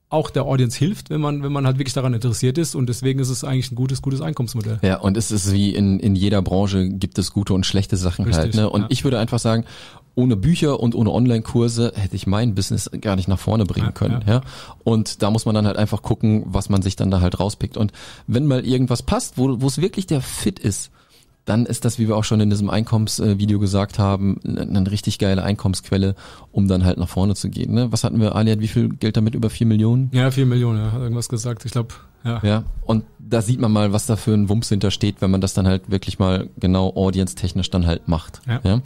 auch 0.09 0.31
der 0.31 0.45
Audience 0.45 0.79
hilft, 0.79 1.11
wenn 1.11 1.21
man, 1.21 1.43
wenn 1.43 1.53
man 1.53 1.67
halt 1.67 1.79
wirklich 1.79 1.95
daran 1.95 2.15
interessiert 2.15 2.59
ist. 2.59 2.75
Und 2.75 2.89
deswegen 2.89 3.19
ist 3.19 3.29
es 3.29 3.43
eigentlich 3.43 3.73
ein 3.73 3.75
gutes, 3.75 4.03
gutes 4.03 4.21
Einkommensmodell. 4.21 4.79
Ja, 4.83 4.99
und 4.99 5.17
es 5.17 5.31
ist 5.31 5.53
wie 5.53 5.75
in, 5.75 5.99
in 5.99 6.15
jeder 6.15 6.43
Branche 6.43 6.89
gibt 6.89 7.19
es 7.19 7.33
gute 7.33 7.55
und 7.55 7.67
schlechte 7.67 7.97
Sachen 7.97 8.25
halt, 8.25 8.37
Richtig, 8.37 8.55
halt. 8.61 8.67
Ne? 8.67 8.71
Und 8.71 8.83
ja. 8.83 8.87
ich 8.91 9.03
würde 9.03 9.19
einfach 9.19 9.41
sagen, 9.41 9.65
ohne 10.15 10.37
Bücher 10.37 10.81
und 10.81 10.95
ohne 10.95 11.11
Online-Kurse 11.11 11.93
hätte 11.95 12.17
ich 12.17 12.27
mein 12.27 12.55
Business 12.55 12.91
gar 13.01 13.17
nicht 13.17 13.29
nach 13.29 13.39
vorne 13.39 13.67
bringen 13.67 13.93
können. 13.95 14.23
Ja, 14.27 14.35
ja. 14.35 14.41
Und 14.83 15.23
da 15.23 15.31
muss 15.31 15.45
man 15.45 15.55
dann 15.55 15.67
halt 15.67 15.77
einfach 15.77 16.03
gucken, 16.03 16.45
was 16.47 16.71
man 16.71 16.83
sich 16.83 16.97
dann 16.97 17.11
da 17.11 17.21
halt 17.21 17.39
rauspickt. 17.39 17.77
Und 17.77 17.93
wenn 18.27 18.47
mal 18.47 18.65
irgendwas 18.65 19.03
passt, 19.03 19.37
wo, 19.37 19.61
wo 19.61 19.67
es 19.67 19.81
wirklich 19.81 20.07
der 20.07 20.23
Fit 20.23 20.59
ist, 20.59 20.91
dann 21.47 21.65
ist 21.65 21.85
das, 21.85 21.99
wie 21.99 22.09
wir 22.09 22.17
auch 22.17 22.25
schon 22.25 22.41
in 22.41 22.51
diesem 22.51 22.69
Einkommensvideo 22.69 23.59
gesagt 23.59 23.99
haben, 23.99 24.41
eine 24.45 24.91
richtig 24.91 25.19
geile 25.19 25.43
Einkommensquelle, 25.43 26.15
um 26.53 26.69
dann 26.69 26.85
halt 26.85 26.99
nach 26.99 27.09
vorne 27.09 27.35
zu 27.35 27.49
gehen. 27.49 27.73
Ne? 27.73 27.91
Was 27.93 28.05
hatten 28.05 28.21
wir, 28.21 28.35
Ali 28.35 28.51
hat 28.51 28.61
wie 28.61 28.69
viel 28.69 28.91
Geld 28.91 29.17
damit? 29.17 29.35
Über 29.35 29.49
vier 29.49 29.67
Millionen? 29.67 30.11
Ja, 30.13 30.31
vier 30.31 30.45
Millionen, 30.45 30.79
ja, 30.79 30.93
hat 30.93 31.01
irgendwas 31.01 31.29
gesagt. 31.29 31.65
Ich 31.65 31.73
glaube, 31.73 31.95
ja. 32.25 32.41
Ja, 32.43 32.65
und 32.85 33.05
da 33.21 33.41
sieht 33.41 33.61
man 33.61 33.71
mal, 33.71 33.93
was 33.93 34.07
da 34.07 34.17
für 34.17 34.35
ein 34.35 34.49
Wumms 34.49 34.69
hintersteht, 34.69 35.17
wenn 35.21 35.31
man 35.31 35.41
das 35.41 35.55
dann 35.55 35.67
halt 35.69 35.89
wirklich 35.89 36.19
mal 36.19 36.51
genau 36.59 36.93
audience-technisch 36.95 37.71
dann 37.71 37.87
halt 37.87 38.09
macht. 38.09 38.41
Ja. 38.47 38.61
ja? 38.65 38.83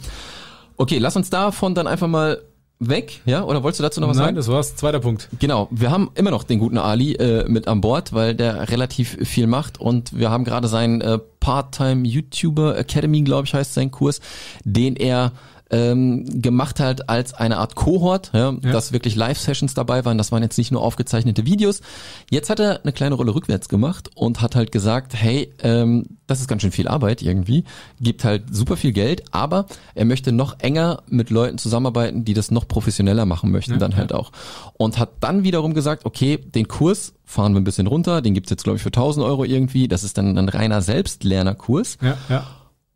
Okay, 0.77 0.99
lass 0.99 1.15
uns 1.15 1.31
davon 1.31 1.73
dann 1.73 1.87
einfach 1.87 2.07
mal 2.07 2.41
weg, 2.81 3.21
ja? 3.25 3.43
Oder 3.43 3.63
wolltest 3.63 3.79
du 3.79 3.83
dazu 3.83 4.01
noch 4.01 4.09
was 4.09 4.17
Nein, 4.17 4.23
sagen? 4.25 4.35
Nein, 4.35 4.39
das 4.43 4.47
war's. 4.47 4.75
Zweiter 4.75 4.99
Punkt. 4.99 5.29
Genau, 5.39 5.67
wir 5.71 5.91
haben 5.91 6.11
immer 6.15 6.31
noch 6.31 6.43
den 6.43 6.59
guten 6.59 6.77
Ali 6.77 7.13
äh, 7.13 7.47
mit 7.47 7.67
an 7.67 7.79
Bord, 7.79 8.13
weil 8.13 8.35
der 8.35 8.69
relativ 8.69 9.17
viel 9.23 9.47
macht 9.47 9.79
und 9.79 10.17
wir 10.17 10.31
haben 10.31 10.43
gerade 10.43 10.67
seinen 10.67 11.01
äh, 11.01 11.19
Part-Time 11.39 12.07
YouTuber 12.07 12.77
Academy, 12.77 13.21
glaube 13.21 13.47
ich, 13.47 13.53
heißt 13.53 13.73
sein 13.73 13.91
Kurs, 13.91 14.19
den 14.63 14.95
er 14.95 15.31
ähm, 15.71 16.41
gemacht 16.41 16.79
hat 16.79 17.09
als 17.09 17.33
eine 17.33 17.57
Art 17.57 17.75
Cohort, 17.75 18.31
ja, 18.33 18.51
ja. 18.51 18.71
dass 18.71 18.91
wirklich 18.91 19.15
Live-Sessions 19.15 19.73
dabei 19.73 20.05
waren. 20.05 20.17
Das 20.17 20.31
waren 20.31 20.43
jetzt 20.43 20.57
nicht 20.57 20.71
nur 20.71 20.81
aufgezeichnete 20.81 21.45
Videos. 21.45 21.81
Jetzt 22.29 22.49
hat 22.49 22.59
er 22.59 22.81
eine 22.83 22.91
kleine 22.91 23.15
Rolle 23.15 23.33
rückwärts 23.33 23.69
gemacht 23.69 24.09
und 24.15 24.41
hat 24.41 24.55
halt 24.55 24.71
gesagt, 24.71 25.13
hey, 25.15 25.53
ähm, 25.63 26.05
das 26.27 26.39
ist 26.41 26.47
ganz 26.47 26.61
schön 26.61 26.71
viel 26.71 26.87
Arbeit 26.87 27.21
irgendwie, 27.21 27.63
gibt 27.99 28.23
halt 28.23 28.43
super 28.51 28.77
viel 28.77 28.91
Geld, 28.91 29.23
aber 29.31 29.65
er 29.95 30.05
möchte 30.05 30.31
noch 30.31 30.59
enger 30.59 31.03
mit 31.07 31.29
Leuten 31.29 31.57
zusammenarbeiten, 31.57 32.25
die 32.25 32.33
das 32.33 32.51
noch 32.51 32.67
professioneller 32.67 33.25
machen 33.25 33.51
möchten, 33.51 33.73
ja, 33.73 33.77
dann 33.77 33.95
halt 33.95 34.13
auch. 34.13 34.31
Und 34.73 34.97
hat 34.97 35.09
dann 35.19 35.43
wiederum 35.43 35.73
gesagt, 35.73 36.05
okay, 36.05 36.37
den 36.37 36.67
Kurs 36.67 37.13
fahren 37.25 37.53
wir 37.53 37.61
ein 37.61 37.65
bisschen 37.65 37.87
runter, 37.87 38.21
den 38.21 38.33
gibt's 38.33 38.49
jetzt 38.49 38.63
glaube 38.63 38.77
ich 38.77 38.83
für 38.83 38.89
1000 38.89 39.25
Euro 39.25 39.43
irgendwie, 39.45 39.87
das 39.87 40.03
ist 40.03 40.17
dann 40.17 40.37
ein 40.37 40.49
reiner 40.49 40.81
Selbstlernerkurs. 40.81 41.97
Ja, 42.01 42.17
ja. 42.29 42.47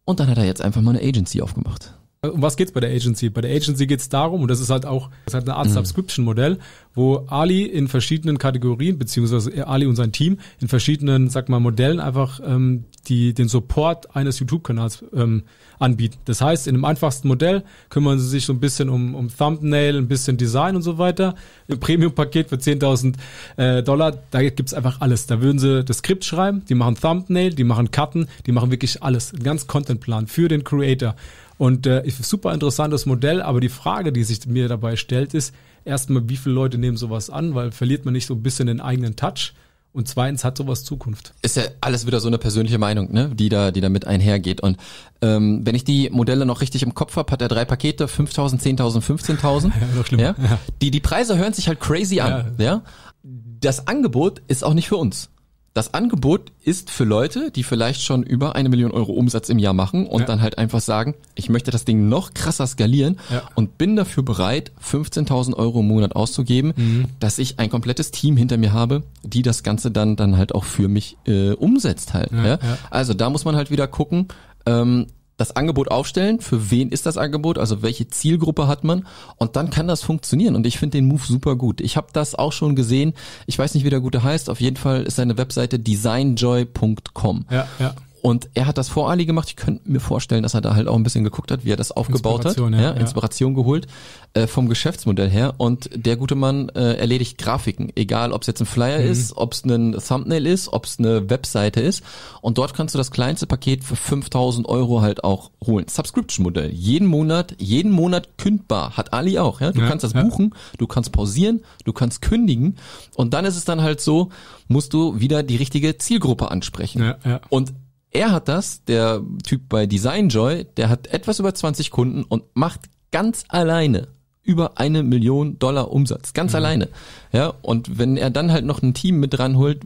Und 0.05 0.19
dann 0.19 0.29
hat 0.29 0.37
er 0.37 0.45
jetzt 0.45 0.61
einfach 0.61 0.81
mal 0.81 0.95
eine 0.95 1.05
Agency 1.05 1.41
aufgemacht. 1.41 1.93
Um 2.31 2.41
was 2.41 2.57
geht's 2.57 2.71
bei 2.71 2.79
der 2.79 2.91
Agency? 2.91 3.29
Bei 3.29 3.41
der 3.41 3.51
Agency 3.55 3.87
geht's 3.87 4.09
darum, 4.09 4.41
und 4.41 4.49
das 4.49 4.59
ist 4.59 4.69
halt 4.69 4.85
auch, 4.85 5.09
das 5.25 5.33
ist 5.33 5.33
halt 5.35 5.49
eine 5.49 5.57
Art 5.57 5.67
mhm. 5.67 5.73
Subscription-Modell, 5.73 6.59
wo 6.93 7.25
Ali 7.27 7.63
in 7.63 7.87
verschiedenen 7.87 8.37
Kategorien, 8.37 8.97
beziehungsweise 8.97 9.67
Ali 9.67 9.85
und 9.85 9.95
sein 9.95 10.11
Team 10.11 10.37
in 10.59 10.67
verschiedenen, 10.67 11.29
sag 11.29 11.49
mal, 11.49 11.59
Modellen 11.59 11.99
einfach 11.99 12.39
ähm, 12.45 12.85
die, 13.07 13.33
den 13.33 13.47
Support 13.47 14.15
eines 14.15 14.39
YouTube-Kanals 14.39 15.03
ähm, 15.13 15.43
anbieten. 15.79 16.17
Das 16.25 16.41
heißt, 16.41 16.67
in 16.67 16.75
dem 16.75 16.85
einfachsten 16.85 17.27
Modell 17.27 17.63
kümmern 17.89 18.19
sie 18.19 18.27
sich 18.27 18.45
so 18.45 18.53
ein 18.53 18.59
bisschen 18.59 18.89
um, 18.89 19.15
um 19.15 19.27
Thumbnail, 19.29 19.97
ein 19.97 20.07
bisschen 20.07 20.37
Design 20.37 20.75
und 20.75 20.81
so 20.81 20.97
weiter. 20.97 21.35
Im 21.67 21.79
Premium-Paket 21.79 22.49
für 22.49 22.55
10.000 22.55 23.15
äh, 23.57 23.83
Dollar, 23.83 24.17
da 24.31 24.41
gibt's 24.41 24.73
einfach 24.73 25.01
alles. 25.01 25.27
Da 25.27 25.41
würden 25.41 25.59
sie 25.59 25.83
das 25.83 25.97
Skript 25.97 26.25
schreiben, 26.25 26.63
die 26.67 26.75
machen 26.75 26.95
Thumbnail, 26.95 27.53
die 27.53 27.63
machen 27.63 27.91
Cutten, 27.91 28.27
die 28.45 28.51
machen 28.51 28.71
wirklich 28.71 29.03
alles. 29.03 29.33
Ein 29.33 29.43
ganz 29.43 29.67
Contentplan 29.67 30.27
für 30.27 30.47
den 30.47 30.63
Creator. 30.63 31.15
Und 31.57 31.87
äh, 31.87 32.03
super 32.09 32.53
interessantes 32.53 33.05
Modell, 33.05 33.41
aber 33.41 33.61
die 33.61 33.69
Frage, 33.69 34.11
die 34.11 34.23
sich 34.23 34.45
mir 34.45 34.67
dabei 34.67 34.95
stellt, 34.95 35.33
ist 35.33 35.53
erstmal, 35.85 36.27
wie 36.27 36.37
viele 36.37 36.55
Leute 36.55 36.77
nehmen 36.77 36.97
sowas 36.97 37.29
an, 37.29 37.55
weil 37.55 37.71
verliert 37.71 38.05
man 38.05 38.13
nicht 38.13 38.25
so 38.25 38.33
ein 38.33 38.43
bisschen 38.43 38.67
den 38.67 38.81
eigenen 38.81 39.15
Touch? 39.15 39.53
Und 39.93 40.09
zweitens 40.09 40.43
hat 40.43 40.57
sowas 40.57 40.83
Zukunft. 40.83 41.33
Ist 41.41 41.55
ja 41.55 41.63
alles 41.79 42.05
wieder 42.05 42.19
so 42.19 42.27
eine 42.27 42.37
persönliche 42.37 42.77
Meinung, 42.77 43.13
ne, 43.13 43.31
die 43.33 43.47
da, 43.47 43.71
die 43.71 43.79
damit 43.79 44.05
einhergeht. 44.05 44.59
Und 44.59 44.75
ähm, 45.21 45.61
wenn 45.63 45.73
ich 45.73 45.85
die 45.85 46.09
Modelle 46.09 46.45
noch 46.45 46.59
richtig 46.59 46.83
im 46.83 46.93
Kopf 46.93 47.15
habe, 47.15 47.31
hat 47.31 47.41
er 47.41 47.47
drei 47.47 47.63
Pakete, 47.63 48.07
5.000, 48.07 48.59
10.000, 48.59 49.01
15.000. 49.01 49.67
ja, 49.67 49.71
noch 49.95 50.05
schlimmer. 50.05 50.23
Ja? 50.23 50.35
ja? 50.37 50.59
Die, 50.81 50.91
die 50.91 50.99
Preise 50.99 51.37
hören 51.37 51.53
sich 51.53 51.69
halt 51.69 51.79
crazy 51.79 52.19
an. 52.19 52.55
Ja. 52.57 52.65
ja. 52.65 52.81
Das 53.23 53.87
Angebot 53.87 54.41
ist 54.49 54.65
auch 54.65 54.73
nicht 54.73 54.89
für 54.89 54.97
uns. 54.97 55.29
Das 55.75 55.93
Angebot 55.93 56.53
ist 56.63 56.89
für 56.89 57.03
Leute, 57.03 57.51
die 57.51 57.63
vielleicht 57.63 58.01
schon 58.01 58.23
über 58.23 58.55
eine 58.55 58.69
Million 58.69 58.91
Euro 58.91 59.11
Umsatz 59.11 59.49
im 59.49 59.59
Jahr 59.59 59.73
machen 59.73 60.07
und 60.07 60.21
ja. 60.21 60.25
dann 60.25 60.41
halt 60.41 60.57
einfach 60.57 60.79
sagen, 60.79 61.15
ich 61.35 61.49
möchte 61.49 61.69
das 61.69 61.83
Ding 61.83 62.07
noch 62.07 62.33
krasser 62.33 62.65
skalieren 62.65 63.19
ja. 63.29 63.41
und 63.55 63.77
bin 63.77 63.97
dafür 63.97 64.23
bereit, 64.23 64.71
15.000 64.81 65.53
Euro 65.53 65.81
im 65.81 65.89
Monat 65.89 66.15
auszugeben, 66.15 66.71
mhm. 66.77 67.05
dass 67.19 67.39
ich 67.39 67.59
ein 67.59 67.69
komplettes 67.69 68.11
Team 68.11 68.37
hinter 68.37 68.55
mir 68.55 68.71
habe, 68.71 69.03
die 69.23 69.41
das 69.41 69.63
Ganze 69.63 69.91
dann 69.91 70.15
dann 70.15 70.37
halt 70.37 70.55
auch 70.55 70.63
für 70.63 70.87
mich 70.87 71.17
äh, 71.27 71.51
umsetzt 71.51 72.13
halt. 72.13 72.31
Ja, 72.31 72.57
also 72.89 73.13
da 73.13 73.29
muss 73.29 73.43
man 73.43 73.57
halt 73.57 73.69
wieder 73.69 73.87
gucken, 73.87 74.29
ähm, 74.65 75.07
das 75.37 75.55
Angebot 75.55 75.89
aufstellen, 75.89 76.39
für 76.39 76.71
wen 76.71 76.89
ist 76.89 77.05
das 77.05 77.17
Angebot, 77.17 77.57
also 77.57 77.81
welche 77.81 78.07
Zielgruppe 78.07 78.67
hat 78.67 78.83
man 78.83 79.05
und 79.37 79.55
dann 79.55 79.69
kann 79.69 79.87
das 79.87 80.01
funktionieren 80.01 80.55
und 80.55 80.65
ich 80.65 80.79
finde 80.79 80.97
den 80.97 81.07
Move 81.07 81.23
super 81.25 81.55
gut. 81.55 81.81
Ich 81.81 81.97
habe 81.97 82.07
das 82.13 82.35
auch 82.35 82.53
schon 82.53 82.75
gesehen, 82.75 83.13
ich 83.45 83.59
weiß 83.59 83.73
nicht, 83.73 83.85
wie 83.85 83.89
der 83.89 83.99
gute 83.99 84.23
heißt, 84.23 84.49
auf 84.49 84.61
jeden 84.61 84.77
Fall 84.77 85.03
ist 85.03 85.17
seine 85.17 85.37
Webseite 85.37 85.79
designjoy.com. 85.79 87.45
Ja, 87.49 87.67
ja. 87.79 87.95
Und 88.25 88.49
er 88.55 88.65
hat 88.65 88.79
das 88.79 88.89
vor 88.89 89.11
Ali 89.11 89.27
gemacht. 89.27 89.49
Ich 89.49 89.55
könnte 89.55 89.87
mir 89.87 89.99
vorstellen, 89.99 90.41
dass 90.41 90.55
er 90.55 90.61
da 90.61 90.73
halt 90.73 90.87
auch 90.87 90.95
ein 90.95 91.03
bisschen 91.03 91.23
geguckt 91.23 91.51
hat, 91.51 91.63
wie 91.63 91.69
er 91.69 91.75
das 91.75 91.91
aufgebaut 91.91 92.43
hat. 92.43 92.57
Ja, 92.57 92.69
ja, 92.71 92.91
Inspiration 92.93 93.53
geholt 93.53 93.85
äh, 94.33 94.47
vom 94.47 94.67
Geschäftsmodell 94.67 95.29
her. 95.29 95.53
Und 95.57 95.91
der 95.93 96.17
gute 96.17 96.33
Mann 96.33 96.69
äh, 96.69 96.95
erledigt 96.95 97.37
Grafiken, 97.37 97.91
egal 97.95 98.31
ob 98.31 98.41
es 98.41 98.47
jetzt 98.47 98.61
ein 98.61 98.65
Flyer 98.65 98.97
mhm. 98.97 99.11
ist, 99.11 99.37
ob 99.37 99.53
es 99.53 99.63
ein 99.63 99.95
Thumbnail 99.99 100.47
ist, 100.47 100.73
ob 100.73 100.85
es 100.85 100.97
eine 100.97 101.29
Webseite 101.29 101.81
ist. 101.81 102.01
Und 102.41 102.57
dort 102.57 102.73
kannst 102.73 102.95
du 102.95 102.97
das 102.97 103.11
kleinste 103.11 103.45
Paket 103.45 103.83
für 103.83 103.95
5000 103.95 104.67
Euro 104.67 105.01
halt 105.01 105.23
auch 105.23 105.51
holen. 105.63 105.85
Subscription-Modell. 105.87 106.71
Jeden 106.71 107.07
Monat, 107.07 107.53
jeden 107.59 107.91
Monat 107.91 108.39
kündbar. 108.39 108.97
Hat 108.97 109.13
Ali 109.13 109.37
auch. 109.37 109.61
Ja? 109.61 109.71
Du 109.71 109.81
ja, 109.81 109.87
kannst 109.87 110.03
das 110.03 110.13
buchen, 110.13 110.55
du 110.79 110.87
kannst 110.87 111.11
pausieren, 111.11 111.61
du 111.83 111.93
kannst 111.93 112.23
kündigen. 112.23 112.77
Und 113.13 113.35
dann 113.35 113.45
ist 113.45 113.55
es 113.55 113.65
dann 113.65 113.83
halt 113.83 114.01
so, 114.01 114.29
musst 114.67 114.93
du 114.93 115.19
wieder 115.19 115.43
die 115.43 115.57
richtige 115.57 115.99
Zielgruppe 115.99 116.49
ansprechen. 116.49 117.03
Ja, 117.03 117.17
ja. 117.23 117.41
Und 117.49 117.71
er 118.15 118.31
hat 118.31 118.47
das, 118.47 118.83
der 118.85 119.21
Typ 119.43 119.67
bei 119.67 119.85
Designjoy, 119.85 120.65
der 120.77 120.89
hat 120.89 121.07
etwas 121.07 121.39
über 121.39 121.53
20 121.53 121.91
Kunden 121.91 122.23
und 122.23 122.43
macht 122.53 122.81
ganz 123.11 123.43
alleine 123.49 124.07
über 124.41 124.77
eine 124.77 125.03
Million 125.03 125.59
Dollar 125.59 125.91
Umsatz, 125.91 126.33
ganz 126.33 126.53
mhm. 126.53 126.57
alleine. 126.57 126.89
Ja, 127.33 127.53
und 127.61 127.97
wenn 127.99 128.15
er 128.15 128.29
dann 128.29 128.51
halt 128.51 128.63
noch 128.63 128.81
ein 128.81 128.93
Team 128.93 129.19
mit 129.19 129.37
dran 129.37 129.57
holt, 129.57 129.81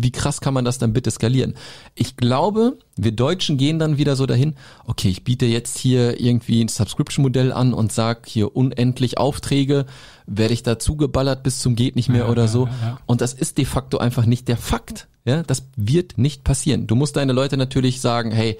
wie 0.00 0.12
krass 0.12 0.40
kann 0.40 0.54
man 0.54 0.64
das 0.64 0.78
dann 0.78 0.92
bitte 0.92 1.10
skalieren? 1.10 1.54
Ich 1.94 2.16
glaube, 2.16 2.78
wir 2.96 3.12
Deutschen 3.12 3.56
gehen 3.56 3.78
dann 3.78 3.98
wieder 3.98 4.14
so 4.16 4.26
dahin, 4.26 4.54
okay, 4.86 5.08
ich 5.08 5.24
biete 5.24 5.46
jetzt 5.46 5.78
hier 5.78 6.20
irgendwie 6.20 6.62
ein 6.62 6.68
Subscription-Modell 6.68 7.52
an 7.52 7.74
und 7.74 7.92
sag 7.92 8.28
hier 8.28 8.54
unendlich 8.54 9.18
Aufträge, 9.18 9.86
werde 10.26 10.54
ich 10.54 10.62
da 10.62 10.78
zugeballert 10.78 11.42
bis 11.42 11.58
zum 11.58 11.74
geht 11.74 11.96
nicht 11.96 12.08
mehr 12.08 12.24
ja, 12.24 12.28
oder 12.28 12.42
ja, 12.42 12.48
so. 12.48 12.66
Ja, 12.66 12.98
und 13.06 13.20
das 13.20 13.32
ist 13.32 13.58
de 13.58 13.64
facto 13.64 13.98
einfach 13.98 14.24
nicht 14.24 14.46
der 14.48 14.56
Fakt. 14.56 15.08
Ja, 15.24 15.42
das 15.42 15.64
wird 15.76 16.16
nicht 16.16 16.44
passieren. 16.44 16.86
Du 16.86 16.94
musst 16.94 17.16
deine 17.16 17.32
Leute 17.32 17.56
natürlich 17.56 18.00
sagen, 18.00 18.30
hey, 18.30 18.56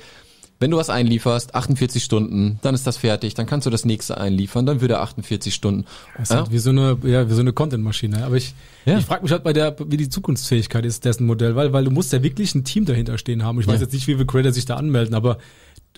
Wenn 0.60 0.72
du 0.72 0.76
was 0.76 0.90
einlieferst, 0.90 1.54
48 1.54 2.02
Stunden, 2.02 2.58
dann 2.62 2.74
ist 2.74 2.86
das 2.86 2.96
fertig, 2.96 3.34
dann 3.34 3.46
kannst 3.46 3.66
du 3.66 3.70
das 3.70 3.84
nächste 3.84 4.18
einliefern, 4.18 4.66
dann 4.66 4.80
wieder 4.80 5.00
48 5.00 5.54
Stunden. 5.54 5.84
Das 6.16 6.24
ist 6.24 6.30
ja? 6.30 6.36
halt 6.42 6.50
wie 6.50 6.58
so 6.58 6.70
eine, 6.70 6.98
ja, 7.04 7.30
wie 7.30 7.34
so 7.34 7.40
eine 7.40 7.52
Content-Maschine. 7.52 8.24
Aber 8.24 8.34
ich, 8.36 8.54
ja. 8.84 8.98
ich 8.98 9.04
frage 9.04 9.22
mich 9.22 9.30
halt 9.30 9.44
bei 9.44 9.52
der, 9.52 9.76
wie 9.86 9.96
die 9.96 10.08
Zukunftsfähigkeit 10.08 10.84
ist 10.84 11.04
dessen 11.04 11.26
Modell, 11.26 11.54
weil, 11.54 11.72
weil 11.72 11.84
du 11.84 11.92
musst 11.92 12.12
ja 12.12 12.22
wirklich 12.24 12.54
ein 12.56 12.64
Team 12.64 12.86
dahinter 12.86 13.18
stehen 13.18 13.44
haben. 13.44 13.60
Ich 13.60 13.66
ja. 13.66 13.72
weiß 13.72 13.80
jetzt 13.80 13.92
nicht, 13.92 14.08
wie 14.08 14.14
viele 14.14 14.26
Creator 14.26 14.52
sich 14.52 14.64
da 14.64 14.76
anmelden, 14.76 15.14
aber 15.14 15.38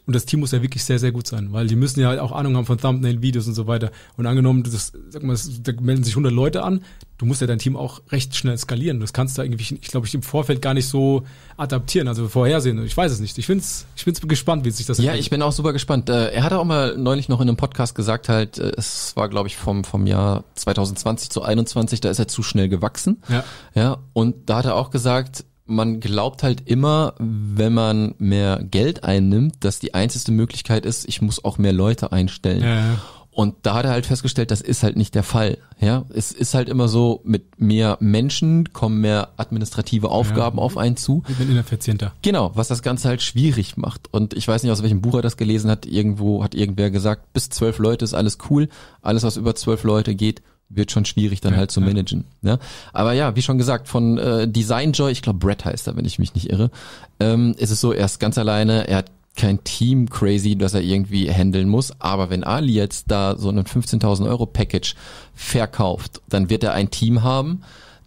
und 0.06 0.14
das 0.14 0.24
Team 0.24 0.40
muss 0.40 0.52
ja 0.52 0.62
wirklich 0.62 0.84
sehr, 0.84 0.98
sehr 0.98 1.12
gut 1.12 1.26
sein, 1.26 1.52
weil 1.52 1.66
die 1.66 1.76
müssen 1.76 2.00
ja 2.00 2.08
halt 2.08 2.20
auch 2.20 2.32
Ahnung 2.32 2.56
haben 2.56 2.66
von 2.66 2.78
Thumbnail-Videos 2.78 3.46
und 3.46 3.54
so 3.54 3.66
weiter. 3.66 3.90
Und 4.16 4.26
angenommen, 4.26 4.62
das, 4.62 4.92
sag 5.08 5.22
mal, 5.22 5.36
da 5.62 5.72
melden 5.80 6.04
sich 6.04 6.14
100 6.14 6.32
Leute 6.32 6.62
an, 6.62 6.82
du 7.18 7.26
musst 7.26 7.40
ja 7.42 7.46
dein 7.46 7.58
Team 7.58 7.76
auch 7.76 8.00
recht 8.10 8.34
schnell 8.34 8.56
skalieren. 8.56 8.98
Das 8.98 9.12
kannst 9.12 9.36
du 9.36 9.42
irgendwie, 9.42 9.78
ich 9.80 9.88
glaube, 9.88 10.06
ich 10.06 10.14
im 10.14 10.22
Vorfeld 10.22 10.62
gar 10.62 10.74
nicht 10.74 10.88
so 10.88 11.24
adaptieren, 11.56 12.08
also 12.08 12.28
vorhersehen. 12.28 12.84
Ich 12.84 12.96
weiß 12.96 13.12
es 13.12 13.20
nicht. 13.20 13.36
Ich 13.36 13.46
find's, 13.46 13.86
ich 13.94 14.04
find's 14.04 14.20
gespannt, 14.22 14.64
wie 14.64 14.70
sich 14.70 14.86
das. 14.86 14.98
Ja, 14.98 15.04
entwickelt. 15.04 15.26
ich 15.26 15.30
bin 15.30 15.42
auch 15.42 15.52
super 15.52 15.72
gespannt. 15.72 16.08
Äh, 16.08 16.30
er 16.30 16.42
hat 16.42 16.52
auch 16.54 16.64
mal 16.64 16.96
neulich 16.96 17.28
noch 17.28 17.40
in 17.40 17.48
einem 17.48 17.58
Podcast 17.58 17.94
gesagt, 17.94 18.28
halt, 18.28 18.58
äh, 18.58 18.72
es 18.76 19.14
war, 19.16 19.28
glaube 19.28 19.48
ich, 19.48 19.56
vom 19.56 19.84
vom 19.84 20.06
Jahr 20.06 20.44
2020 20.54 21.30
zu 21.30 21.42
21, 21.42 22.00
da 22.00 22.10
ist 22.10 22.18
er 22.18 22.28
zu 22.28 22.42
schnell 22.42 22.68
gewachsen. 22.68 23.22
Ja. 23.28 23.44
Ja. 23.74 23.98
Und 24.14 24.48
da 24.48 24.58
hat 24.58 24.64
er 24.64 24.76
auch 24.76 24.90
gesagt, 24.90 25.44
man 25.70 26.00
glaubt 26.00 26.42
halt 26.42 26.68
immer, 26.68 27.14
wenn 27.18 27.72
man 27.72 28.14
mehr 28.18 28.60
Geld 28.62 29.04
einnimmt, 29.04 29.64
dass 29.64 29.78
die 29.78 29.94
einzige 29.94 30.32
Möglichkeit 30.32 30.84
ist, 30.84 31.08
ich 31.08 31.22
muss 31.22 31.44
auch 31.44 31.58
mehr 31.58 31.72
Leute 31.72 32.12
einstellen. 32.12 32.62
Ja. 32.62 32.98
Und 33.32 33.54
da 33.62 33.74
hat 33.74 33.84
er 33.84 33.92
halt 33.92 34.06
festgestellt, 34.06 34.50
das 34.50 34.60
ist 34.60 34.82
halt 34.82 34.96
nicht 34.96 35.14
der 35.14 35.22
Fall. 35.22 35.58
Ja, 35.80 36.04
es 36.12 36.32
ist 36.32 36.52
halt 36.52 36.68
immer 36.68 36.88
so, 36.88 37.20
mit 37.24 37.60
mehr 37.60 37.96
Menschen 38.00 38.72
kommen 38.72 39.00
mehr 39.00 39.30
administrative 39.36 40.10
Aufgaben 40.10 40.58
ja, 40.58 40.64
auf 40.64 40.76
einen 40.76 40.96
zu. 40.96 41.22
Ich 41.28 41.36
bin 41.36 41.50
ineffizienter. 41.50 42.12
Genau, 42.22 42.50
was 42.54 42.68
das 42.68 42.82
Ganze 42.82 43.08
halt 43.08 43.22
schwierig 43.22 43.76
macht. 43.76 44.12
Und 44.12 44.34
ich 44.34 44.46
weiß 44.48 44.62
nicht, 44.62 44.72
aus 44.72 44.82
welchem 44.82 45.00
Buch 45.00 45.14
er 45.14 45.22
das 45.22 45.36
gelesen 45.36 45.70
hat. 45.70 45.86
Irgendwo 45.86 46.42
hat 46.42 46.54
irgendwer 46.56 46.90
gesagt, 46.90 47.32
bis 47.32 47.48
zwölf 47.50 47.78
Leute 47.78 48.04
ist 48.04 48.14
alles 48.14 48.38
cool. 48.50 48.68
Alles, 49.00 49.22
was 49.22 49.36
über 49.36 49.54
zwölf 49.54 49.84
Leute 49.84 50.16
geht, 50.16 50.42
wird 50.70 50.92
schon 50.92 51.04
schwierig 51.04 51.40
dann 51.40 51.52
ja, 51.52 51.58
halt 51.58 51.70
zu 51.70 51.80
managen. 51.80 52.24
Ja. 52.42 52.58
Aber 52.92 53.12
ja, 53.12 53.36
wie 53.36 53.42
schon 53.42 53.58
gesagt, 53.58 53.88
von 53.88 54.16
äh, 54.18 54.48
Design 54.48 54.92
Joy, 54.92 55.10
ich 55.12 55.20
glaube 55.20 55.40
Brett 55.40 55.64
heißt 55.64 55.88
er, 55.88 55.96
wenn 55.96 56.04
ich 56.04 56.18
mich 56.18 56.34
nicht 56.34 56.48
irre, 56.48 56.70
ähm, 57.18 57.54
ist 57.58 57.70
es 57.70 57.80
so, 57.80 57.92
er 57.92 58.06
ist 58.06 58.20
ganz 58.20 58.38
alleine, 58.38 58.88
er 58.88 58.98
hat 58.98 59.10
kein 59.36 59.62
Team 59.64 60.08
crazy, 60.08 60.56
das 60.56 60.74
er 60.74 60.80
irgendwie 60.80 61.30
handeln 61.30 61.68
muss. 61.68 61.92
Aber 62.00 62.30
wenn 62.30 62.44
Ali 62.44 62.72
jetzt 62.72 63.10
da 63.10 63.36
so 63.36 63.48
einen 63.48 63.64
15.000 63.64 64.28
Euro 64.28 64.46
Package 64.46 64.94
verkauft, 65.34 66.20
dann 66.28 66.50
wird 66.50 66.64
er 66.64 66.72
ein 66.72 66.90
Team 66.90 67.22
haben, 67.22 67.62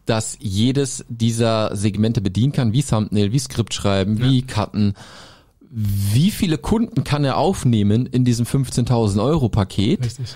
das 0.05 0.37
jedes 0.39 1.05
dieser 1.09 1.75
Segmente 1.75 2.21
bedienen 2.21 2.51
kann, 2.51 2.73
wie 2.73 2.83
Thumbnail, 2.83 3.31
wie 3.31 3.39
Skript 3.39 3.73
schreiben, 3.73 4.17
ja. 4.17 4.25
wie 4.25 4.41
Cutten. 4.41 4.95
Wie 5.69 6.29
viele 6.29 6.57
Kunden 6.57 7.03
kann 7.03 7.23
er 7.23 7.37
aufnehmen 7.37 8.05
in 8.05 8.25
diesem 8.25 8.45
15.000 8.45 9.23
Euro 9.23 9.49
Paket? 9.49 10.05
Richtig 10.05 10.35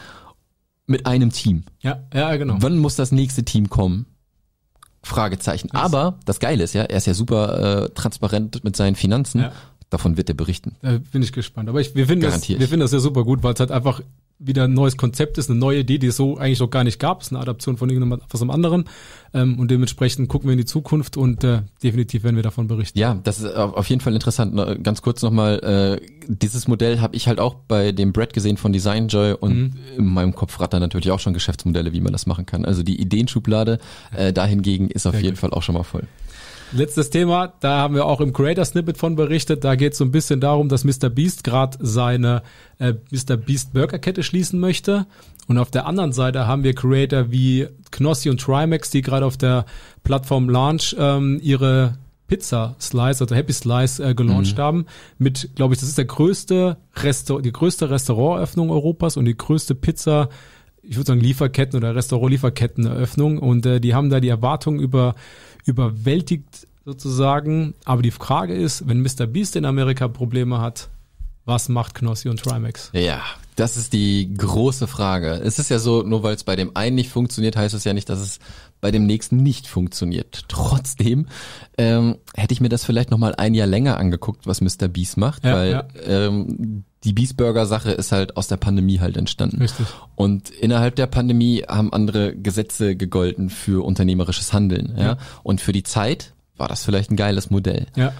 mit 0.88 1.06
einem 1.06 1.32
Team. 1.32 1.64
Ja, 1.82 2.04
ja, 2.14 2.36
genau. 2.38 2.58
Wann 2.60 2.80
muss 2.80 2.96
das 2.96 3.12
nächste 3.12 3.44
Team 3.44 3.70
kommen? 3.70 4.08
Fragezeichen. 5.04 5.70
Was? 5.72 5.82
Aber 5.82 6.20
das 6.26 6.40
Geile 6.40 6.64
ist 6.64 6.74
ja, 6.74 6.84
er 6.84 6.98
ist 6.98 7.06
ja 7.06 7.14
super 7.14 7.84
äh, 7.84 7.90
transparent 7.90 8.64
mit 8.64 8.76
seinen 8.76 8.96
Finanzen. 8.96 9.42
Ja. 9.42 9.52
Davon 9.90 10.18
wird 10.18 10.28
er 10.30 10.36
berichten. 10.36 10.76
Da 10.82 10.98
bin 10.98 11.22
ich 11.22 11.32
gespannt. 11.32 11.70
Aber 11.70 11.80
ich, 11.80 11.96
wir 11.96 12.08
finden 12.08 12.24
das, 12.24 12.48
wir 12.50 12.60
finden 12.60 12.82
das 12.82 12.92
ja 12.92 13.00
super 13.00 13.24
gut, 13.24 13.44
weil 13.44 13.54
es 13.54 13.60
halt 13.60 13.72
einfach 13.72 14.02
wieder 14.40 14.66
ein 14.66 14.74
neues 14.74 14.98
Konzept 14.98 15.38
ist, 15.38 15.50
eine 15.50 15.58
neue 15.58 15.80
Idee, 15.80 15.98
die 15.98 16.08
es 16.08 16.18
so 16.18 16.38
eigentlich 16.38 16.60
noch 16.60 16.70
gar 16.70 16.84
nicht 16.84 17.00
gab. 17.00 17.22
Es 17.22 17.28
ist 17.28 17.34
eine 17.34 17.42
Adaption 17.42 17.78
von 17.78 17.90
irgendwas 17.90 18.42
anderen. 18.42 18.86
Ähm, 19.34 19.60
und 19.60 19.72
dementsprechend 19.72 20.30
gucken 20.30 20.48
wir 20.48 20.54
in 20.54 20.60
die 20.60 20.66
Zukunft 20.66 21.18
und 21.18 21.44
äh, 21.44 21.62
definitiv 21.82 22.24
werden 22.24 22.36
wir 22.36 22.44
davon 22.44 22.68
berichten. 22.68 22.98
Ja, 23.00 23.20
das 23.24 23.40
ist 23.40 23.56
auf 23.56 23.90
jeden 23.90 24.02
Fall 24.02 24.14
interessant. 24.14 24.84
Ganz 24.84 25.02
kurz 25.02 25.22
nochmal, 25.22 26.00
äh, 26.00 26.06
dieses 26.28 26.68
Modell 26.68 27.00
habe 27.00 27.16
ich 27.16 27.28
halt 27.28 27.40
auch 27.40 27.56
bei 27.56 27.92
dem 27.92 28.14
Brad 28.14 28.34
gesehen 28.34 28.58
von 28.58 28.74
DesignJoy 28.74 29.34
und 29.34 29.58
mhm. 29.58 29.74
in 29.98 30.06
meinem 30.06 30.36
Kopf 30.36 30.60
rattern 30.60 30.82
natürlich 30.82 31.12
auch 31.12 31.20
schon 31.20 31.34
Geschäftsmodelle, 31.34 31.94
wie 31.94 32.02
man 32.02 32.14
das 32.14 32.28
machen 32.28 32.46
kann. 32.46 32.64
Also 32.64 32.84
die 32.84 33.02
Ideenschublade 33.02 33.80
äh, 34.16 34.32
dahingegen 34.34 34.90
ist 34.90 35.08
auf 35.08 35.14
Sehr 35.14 35.22
jeden 35.22 35.36
gut. 35.36 35.42
Fall 35.42 35.52
auch 35.52 35.64
schon 35.64 35.76
mal 35.76 35.84
voll. 35.84 36.04
Letztes 36.74 37.10
Thema, 37.10 37.54
da 37.62 37.78
haben 37.78 37.96
wir 37.96 38.06
auch 38.06 38.20
im 38.20 38.34
Creator 38.34 38.66
Snippet 38.66 38.98
von 38.98 39.16
berichtet. 39.16 39.64
Da 39.64 39.76
geht 39.76 39.94
es 39.94 39.98
so 39.98 40.06
ein 40.06 40.12
bisschen 40.12 40.42
darum, 40.42 40.68
dass 40.68 40.84
Mr. 40.84 41.10
Beast 41.10 41.44
gerade 41.44 41.78
seine 41.80 42.44
äh, 42.80 42.94
Mr. 43.12 43.38
Beast 43.38 43.74
Burgerkette 43.74 44.22
schließen 44.24 44.60
möchte. 44.60 45.06
Und 45.48 45.58
auf 45.58 45.72
der 45.72 45.86
anderen 45.86 46.12
Seite 46.12 46.46
haben 46.46 46.64
wir 46.64 46.76
Creator 46.76 47.32
wie 47.32 47.68
Knossi 47.92 48.30
und 48.30 48.42
Trimax, 48.42 48.90
die 48.90 49.02
gerade 49.02 49.26
auf 49.26 49.38
der 49.38 49.66
Plattform 50.04 50.50
Launch 50.50 50.96
ähm, 51.00 51.40
ihre 51.42 51.98
Pizza 52.28 52.76
Slice, 52.82 53.22
also 53.22 53.34
Happy 53.34 53.54
Slice 53.54 54.02
äh, 54.02 54.14
gelauncht 54.14 54.58
mhm. 54.58 54.62
haben. 54.62 54.86
Mit, 55.18 55.56
glaube 55.56 55.74
ich, 55.74 55.80
das 55.80 55.88
ist 55.88 55.98
der 55.98 56.06
größte 56.06 56.76
Restaur 56.98 57.42
die 57.42 57.54
größte 57.54 57.90
Restauranteröffnung 57.90 58.70
Europas 58.70 59.16
und 59.16 59.24
die 59.24 59.38
größte 59.38 59.74
Pizza 59.74 60.28
ich 60.90 60.96
würde 60.96 61.08
sagen 61.08 61.20
Lieferketten 61.20 61.78
oder 61.78 61.96
Restaurant-Lieferketten-Eröffnung 61.96 63.40
und 63.40 63.66
äh, 63.66 63.82
die 63.82 63.94
haben 63.94 64.10
da 64.10 64.20
die 64.20 64.30
Erwartungen 64.30 64.80
über 64.80 65.16
überwältigt 65.68 66.68
sozusagen. 66.86 67.74
Aber 67.86 68.02
die 68.02 68.12
Frage 68.12 68.54
ist, 68.54 68.88
wenn 68.88 69.02
Mr. 69.02 69.28
Beast 69.28 69.56
in 69.56 69.66
Amerika 69.66 70.08
Probleme 70.08 70.62
hat, 70.62 70.90
was 71.46 71.70
macht 71.70 71.96
Knossi 71.96 72.30
und 72.30 72.42
Trimax? 72.42 72.90
Ja, 72.94 73.22
das 73.56 73.78
ist 73.78 73.94
die 73.94 74.34
große 74.34 74.86
Frage. 74.86 75.30
Es 75.32 75.60
ist 75.60 75.70
ja 75.70 75.80
so, 75.80 76.04
nur 76.04 76.22
weil 76.22 76.36
es 76.36 76.44
bei 76.44 76.56
dem 76.56 76.76
einen 76.76 76.96
nicht 76.96 77.10
funktioniert, 77.10 77.56
heißt 77.56 77.74
es 77.74 77.86
ja 77.86 77.94
nicht, 77.94 78.10
dass 78.10 78.20
es 78.20 78.40
bei 78.82 78.92
dem 78.92 79.06
nächsten 79.06 79.38
nicht 79.38 79.68
funktioniert. 79.68 80.44
Trotzdem 80.50 81.28
ähm, 81.78 82.18
hätte 82.36 82.54
ich 82.54 82.62
mir 82.62 82.70
das 82.70 82.84
vielleicht 82.84 83.12
noch 83.12 83.18
mal 83.18 83.34
ein 83.36 83.54
Jahr 83.54 83.68
länger 83.68 83.98
angeguckt, 83.98 84.46
was 84.46 84.62
Mr. 84.62 84.88
Beast 84.88 85.18
macht, 85.18 85.46
ja, 85.46 85.54
weil 85.54 85.72
ja. 85.72 85.88
Ähm, 86.06 86.84
die 87.08 87.14
Beastburger-Sache 87.14 87.92
ist 87.92 88.12
halt 88.12 88.36
aus 88.36 88.50
der 88.50 88.58
Pandemie 88.58 89.00
halt 89.00 89.16
entstanden. 89.16 89.62
Richtig. 89.62 89.88
Und 90.16 90.50
innerhalb 90.50 90.98
der 90.98 91.08
Pandemie 91.08 91.64
haben 91.66 91.94
andere 91.94 92.36
Gesetze 92.36 92.98
gegolten 92.98 93.50
für 93.50 93.86
unternehmerisches 93.86 94.52
Handeln. 94.52 94.94
Ja? 94.98 95.04
ja. 95.04 95.18
Und 95.42 95.62
für 95.62 95.72
die 95.72 95.84
Zeit 95.84 96.34
war 96.58 96.68
das 96.68 96.84
vielleicht 96.84 97.10
ein 97.10 97.16
geiles 97.16 97.50
Modell. 97.50 97.86
Ja. 97.96 98.12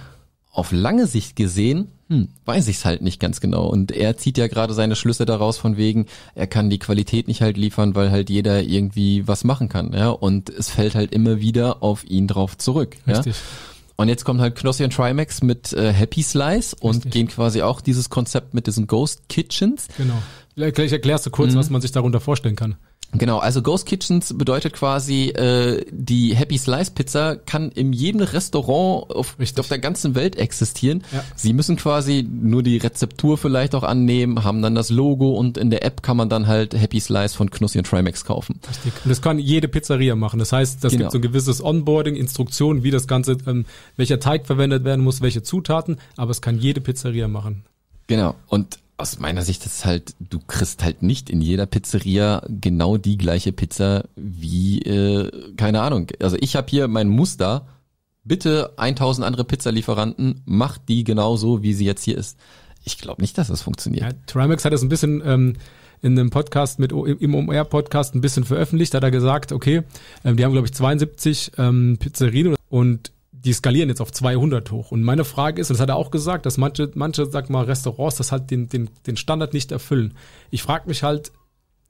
Auf 0.54 0.72
lange 0.72 1.06
Sicht 1.06 1.36
gesehen 1.36 1.90
hm, 2.10 2.30
weiß 2.46 2.70
ich 2.70 2.78
es 2.78 2.86
halt 2.86 3.02
nicht 3.02 3.20
ganz 3.20 3.42
genau. 3.42 3.68
Und 3.68 3.92
er 3.92 4.16
zieht 4.16 4.38
ja 4.38 4.48
gerade 4.48 4.74
seine 4.74 4.96
Schlüsse 4.96 5.26
daraus 5.26 5.58
von 5.58 5.76
wegen, 5.76 6.06
er 6.34 6.48
kann 6.48 6.70
die 6.70 6.80
Qualität 6.80 7.28
nicht 7.28 7.42
halt 7.42 7.58
liefern, 7.58 7.94
weil 7.96 8.12
halt 8.12 8.30
jeder 8.30 8.64
irgendwie 8.64 9.28
was 9.28 9.44
machen 9.44 9.68
kann. 9.68 9.92
Ja, 9.92 10.12
und 10.12 10.50
es 10.50 10.70
fällt 10.70 10.96
halt 10.96 11.14
immer 11.14 11.42
wieder 11.42 11.84
auf 11.84 12.06
ihn 12.06 12.28
drauf 12.28 12.58
zurück. 12.58 12.96
Richtig. 13.06 13.36
Ja? 13.36 13.42
Und 13.98 14.10
jetzt 14.10 14.26
kommt 14.26 14.40
halt 14.40 14.56
Knossi 14.56 14.84
und 14.84 14.94
Trimax 14.94 15.42
mit 15.42 15.74
äh, 15.74 15.92
Happy 15.92 16.22
Slice 16.22 16.76
und 16.80 16.98
Richtig. 16.98 17.12
gehen 17.12 17.28
quasi 17.28 17.64
auch 17.64 17.82
dieses 17.82 18.10
Konzept 18.10 18.54
mit 18.54 18.68
diesen 18.68 18.86
Ghost 18.86 19.28
Kitchens. 19.28 19.88
Genau. 19.98 20.22
Vielleicht 20.54 20.94
erklärst 20.94 21.26
du 21.26 21.32
kurz, 21.32 21.54
mhm. 21.54 21.58
was 21.58 21.70
man 21.72 21.82
sich 21.82 21.92
darunter 21.92 22.20
vorstellen 22.20 22.56
kann. 22.56 22.78
Genau, 23.14 23.38
also 23.40 23.62
Ghost 23.62 23.86
Kitchens 23.86 24.38
bedeutet 24.38 24.74
quasi, 24.74 25.30
äh, 25.30 25.86
die 25.92 26.36
Happy 26.36 26.58
Slice 26.58 26.92
Pizza 26.92 27.38
kann 27.38 27.72
in 27.72 27.94
jedem 27.94 28.22
Restaurant 28.22 29.10
auf, 29.10 29.38
auf 29.40 29.68
der 29.68 29.80
ganzen 29.80 30.14
Welt 30.14 30.36
existieren. 30.36 31.04
Ja. 31.14 31.24
Sie 31.36 31.54
müssen 31.54 31.78
quasi 31.78 32.28
nur 32.30 32.64
die 32.64 32.78
Rezeptur 32.78 33.38
vielleicht 33.38 33.76
auch 33.76 33.84
annehmen, 33.84 34.44
haben 34.44 34.62
dann 34.62 34.76
das 34.76 34.90
Logo 34.90 35.32
und 35.32 35.58
in 35.58 35.70
der 35.70 35.86
App 35.86 36.04
kann 36.04 36.18
man 36.18 36.30
dann 36.30 36.48
halt 36.48 36.74
Happy 36.74 37.00
Slice 37.00 37.36
von 37.36 37.50
Knossi 37.50 37.78
und 37.78 37.88
Trimax 37.88 38.26
kaufen. 38.26 38.60
Richtig. 38.70 38.94
Und 39.06 39.10
das 39.10 39.22
kann 39.22 39.40
jede 39.40 39.70
Pizzeria 39.70 40.16
machen. 40.16 40.40
Das 40.40 40.52
heißt, 40.52 40.84
das 40.84 40.92
genau. 40.92 41.06
gibt 41.06 41.12
so 41.14 41.18
ein 41.20 41.22
gewisses 41.22 41.64
Onboarding, 41.64 42.16
Instruktionen, 42.16 42.84
wie 42.84 42.92
das 42.92 43.08
Ganze, 43.08 43.38
ähm, 43.48 43.66
welcher 43.96 44.20
Teig 44.20 44.46
verwendet 44.46 44.84
werden 44.84 45.04
muss, 45.04 45.22
welche 45.22 45.44
Zutaten, 45.44 45.98
aber 46.18 46.32
es 46.32 46.42
kann 46.42 46.60
jede 46.60 46.82
Pizzeria 46.82 47.28
machen. 47.28 47.64
Genau. 48.08 48.36
Und 48.48 48.80
aus 48.98 49.20
meiner 49.20 49.44
Sicht 49.44 49.66
ist 49.66 49.86
halt, 49.86 50.16
du 50.20 50.40
kriegst 50.40 50.84
halt 50.84 51.04
nicht 51.04 51.30
in 51.30 51.40
jeder 51.40 51.68
Pizzeria 51.68 52.42
genau 52.50 52.98
die 52.98 53.18
gleiche 53.18 53.52
Pizza 53.52 54.06
wie, 54.16 54.82
äh, 54.82 55.54
keine 55.56 55.82
Ahnung. 55.82 56.08
Also 56.20 56.38
ich 56.40 56.56
habe 56.56 56.68
hier 56.70 56.88
mein 56.88 57.08
Muster. 57.08 57.68
Bitte 58.24 58.74
1000 58.76 59.26
andere 59.26 59.46
Pizzalieferanten, 59.46 60.42
macht 60.44 60.90
die 60.90 61.06
genauso, 61.06 61.64
wie 61.64 61.74
sie 61.74 61.86
jetzt 61.86 62.04
hier 62.04 62.18
ist. 62.18 62.38
Ich 62.84 62.98
glaube 62.98 63.22
nicht, 63.22 63.38
dass 63.38 63.48
das 63.48 63.62
funktioniert. 63.62 64.04
Ja, 64.04 64.12
Trimax 64.26 64.66
hat 64.66 64.74
das 64.74 64.82
ein 64.82 64.90
bisschen 64.90 65.22
ähm, 65.26 65.54
in 66.02 66.20
einem 66.20 66.30
Podcast 66.30 66.80
mit 66.80 66.92
im 66.92 67.36
OMR-Podcast 67.36 68.16
ein 68.16 68.22
bisschen 68.22 68.44
veröffentlicht. 68.44 68.94
Hat 68.94 69.04
er 69.04 69.12
gesagt, 69.12 69.54
okay, 69.54 69.84
ähm, 70.26 70.36
die 70.36 70.44
haben 70.44 70.52
glaube 70.52 70.68
ich 70.68 70.74
72 70.74 71.54
ähm, 71.58 71.98
Pizzerien 72.00 72.56
und 72.70 73.12
die 73.48 73.54
skalieren 73.54 73.88
jetzt 73.88 74.02
auf 74.02 74.12
200 74.12 74.72
hoch. 74.72 74.92
Und 74.92 75.04
meine 75.04 75.24
Frage 75.24 75.62
ist, 75.62 75.70
und 75.70 75.76
das 75.76 75.82
hat 75.82 75.88
er 75.88 75.96
auch 75.96 76.12
gesagt, 76.12 76.46
dass 76.46 76.58
manche, 76.58 76.92
manche, 76.96 77.26
sag 77.28 77.50
mal, 77.50 77.64
Restaurants 77.64 78.18
das 78.18 78.34
halt 78.34 78.52
den, 78.52 78.68
den, 78.68 78.90
den 79.06 79.16
Standard 79.16 79.54
nicht 79.54 79.72
erfüllen. 79.72 80.16
Ich 80.52 80.64
frage 80.64 80.90
mich 80.90 81.02
halt, 81.02 81.32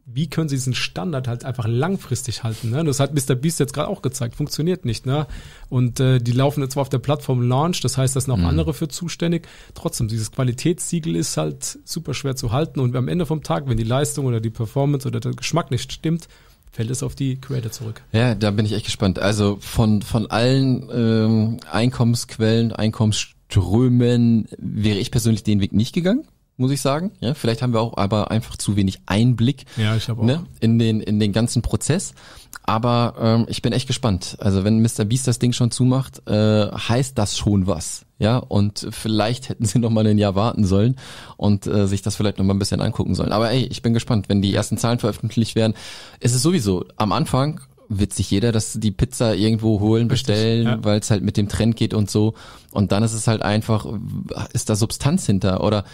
wie 0.05 0.29
können 0.29 0.49
sie 0.49 0.55
diesen 0.55 0.75
Standard 0.75 1.27
halt 1.27 1.45
einfach 1.45 1.65
langfristig 1.67 2.43
halten? 2.43 2.69
Ne? 2.69 2.83
Das 2.83 2.99
hat 2.99 3.15
Mr. 3.15 3.33
Beast 3.33 3.59
jetzt 3.59 3.73
gerade 3.73 3.89
auch 3.89 4.03
gezeigt, 4.03 4.35
funktioniert 4.35 4.85
nicht. 4.85 5.07
Ne? 5.07 5.25
Und 5.67 5.99
äh, 5.99 6.19
die 6.19 6.31
laufen 6.31 6.61
jetzt 6.61 6.73
zwar 6.73 6.81
auf 6.81 6.89
der 6.89 6.99
Plattform 6.99 7.41
Launch, 7.41 7.81
das 7.81 7.97
heißt, 7.97 8.15
da 8.15 8.21
sind 8.21 8.31
auch 8.31 8.37
mhm. 8.37 8.45
andere 8.45 8.75
für 8.75 8.87
zuständig. 8.87 9.47
Trotzdem, 9.73 10.07
dieses 10.07 10.31
Qualitätssiegel 10.31 11.15
ist 11.15 11.37
halt 11.37 11.79
super 11.85 12.13
schwer 12.13 12.35
zu 12.35 12.51
halten. 12.51 12.79
Und 12.79 12.95
am 12.95 13.07
Ende 13.07 13.25
vom 13.25 13.41
Tag, 13.41 13.67
wenn 13.67 13.77
die 13.77 13.83
Leistung 13.83 14.27
oder 14.27 14.39
die 14.39 14.51
Performance 14.51 15.07
oder 15.07 15.19
der 15.19 15.31
Geschmack 15.31 15.71
nicht 15.71 15.91
stimmt, 15.91 16.27
fällt 16.71 16.91
es 16.91 17.03
auf 17.03 17.15
die 17.15 17.39
Creator 17.39 17.71
zurück. 17.71 18.01
Ja, 18.11 18.35
da 18.35 18.51
bin 18.51 18.65
ich 18.65 18.73
echt 18.73 18.85
gespannt. 18.85 19.19
Also 19.19 19.57
von, 19.59 20.01
von 20.01 20.29
allen 20.29 20.89
ähm, 20.93 21.57
Einkommensquellen, 21.71 22.71
Einkommens 22.73 23.17
strömen, 23.17 24.47
wäre 24.57 24.97
ich 24.97 25.11
persönlich 25.11 25.43
den 25.43 25.61
Weg 25.61 25.73
nicht 25.73 25.93
gegangen 25.93 26.27
muss 26.57 26.71
ich 26.71 26.81
sagen. 26.81 27.11
Ja, 27.19 27.33
vielleicht 27.33 27.61
haben 27.61 27.73
wir 27.73 27.79
auch 27.79 27.97
aber 27.97 28.31
einfach 28.31 28.57
zu 28.57 28.75
wenig 28.75 29.01
Einblick 29.05 29.65
ja, 29.77 29.95
ich 29.95 30.09
auch. 30.09 30.21
Ne, 30.21 30.45
in 30.59 30.79
den 30.79 31.01
in 31.01 31.19
den 31.19 31.31
ganzen 31.31 31.61
Prozess. 31.61 32.13
Aber 32.63 33.15
ähm, 33.19 33.45
ich 33.47 33.61
bin 33.61 33.73
echt 33.73 33.87
gespannt. 33.87 34.37
Also 34.39 34.63
wenn 34.63 34.81
Mr. 34.81 35.05
Beast 35.05 35.27
das 35.27 35.39
Ding 35.39 35.53
schon 35.53 35.71
zumacht, 35.71 36.27
äh, 36.27 36.71
heißt 36.71 37.17
das 37.17 37.37
schon 37.37 37.67
was. 37.67 38.06
Ja, 38.19 38.37
und 38.37 38.87
vielleicht 38.89 39.49
hätten 39.49 39.65
sie 39.65 39.77
noch 39.77 39.91
mal 39.91 40.07
ein 40.07 40.17
Jahr 40.17 40.35
warten 40.35 40.65
sollen 40.65 40.95
und 41.37 41.67
äh, 41.67 41.87
sich 41.87 42.01
das 42.01 42.15
vielleicht 42.15 42.39
noch 42.39 42.45
mal 42.45 42.55
ein 42.55 42.59
bisschen 42.59 42.81
angucken 42.81 43.13
sollen. 43.13 43.31
Aber 43.31 43.51
ey, 43.51 43.65
ich 43.65 43.83
bin 43.83 43.93
gespannt, 43.93 44.27
wenn 44.27 44.41
die 44.41 44.53
ersten 44.53 44.77
Zahlen 44.77 44.97
veröffentlicht 44.97 45.55
werden. 45.55 45.75
Ist 46.19 46.33
es 46.33 46.41
sowieso 46.41 46.85
am 46.95 47.11
Anfang 47.11 47.61
wird 47.89 48.13
sich 48.13 48.29
jeder 48.31 48.51
das 48.51 48.73
die 48.73 48.91
Pizza 48.91 49.35
irgendwo 49.35 49.79
holen, 49.79 50.07
bestellen, 50.07 50.65
ja. 50.65 50.83
weil 50.83 50.99
es 50.99 51.09
halt 51.09 51.23
mit 51.23 51.37
dem 51.37 51.47
Trend 51.47 51.75
geht 51.75 51.93
und 51.93 52.09
so. 52.09 52.33
Und 52.71 52.91
dann 52.91 53.03
ist 53.03 53.13
es 53.13 53.27
halt 53.27 53.41
einfach, 53.41 53.87
ist 54.53 54.69
da 54.69 54.75
Substanz 54.75 55.25
hinter 55.25 55.63
oder 55.63 55.85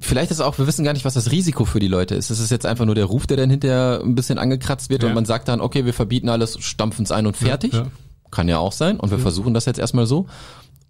vielleicht 0.00 0.30
ist 0.30 0.40
auch, 0.40 0.58
wir 0.58 0.66
wissen 0.66 0.84
gar 0.84 0.92
nicht, 0.92 1.04
was 1.04 1.14
das 1.14 1.30
Risiko 1.30 1.64
für 1.64 1.80
die 1.80 1.88
Leute 1.88 2.14
ist. 2.14 2.30
Ist 2.30 2.40
es 2.40 2.50
jetzt 2.50 2.66
einfach 2.66 2.84
nur 2.84 2.94
der 2.94 3.04
Ruf, 3.04 3.26
der 3.26 3.36
dann 3.36 3.50
hinterher 3.50 4.00
ein 4.02 4.14
bisschen 4.14 4.38
angekratzt 4.38 4.90
wird 4.90 5.02
ja. 5.02 5.08
und 5.08 5.14
man 5.14 5.24
sagt 5.24 5.48
dann, 5.48 5.60
okay, 5.60 5.84
wir 5.84 5.94
verbieten 5.94 6.28
alles, 6.28 6.58
stampfen 6.60 7.04
es 7.04 7.12
ein 7.12 7.26
und 7.26 7.36
fertig. 7.36 7.72
Ja. 7.72 7.86
Kann 8.30 8.48
ja 8.48 8.58
auch 8.58 8.72
sein 8.72 8.98
und 8.98 9.10
wir 9.10 9.18
versuchen 9.18 9.54
das 9.54 9.66
jetzt 9.66 9.78
erstmal 9.78 10.06
so. 10.06 10.26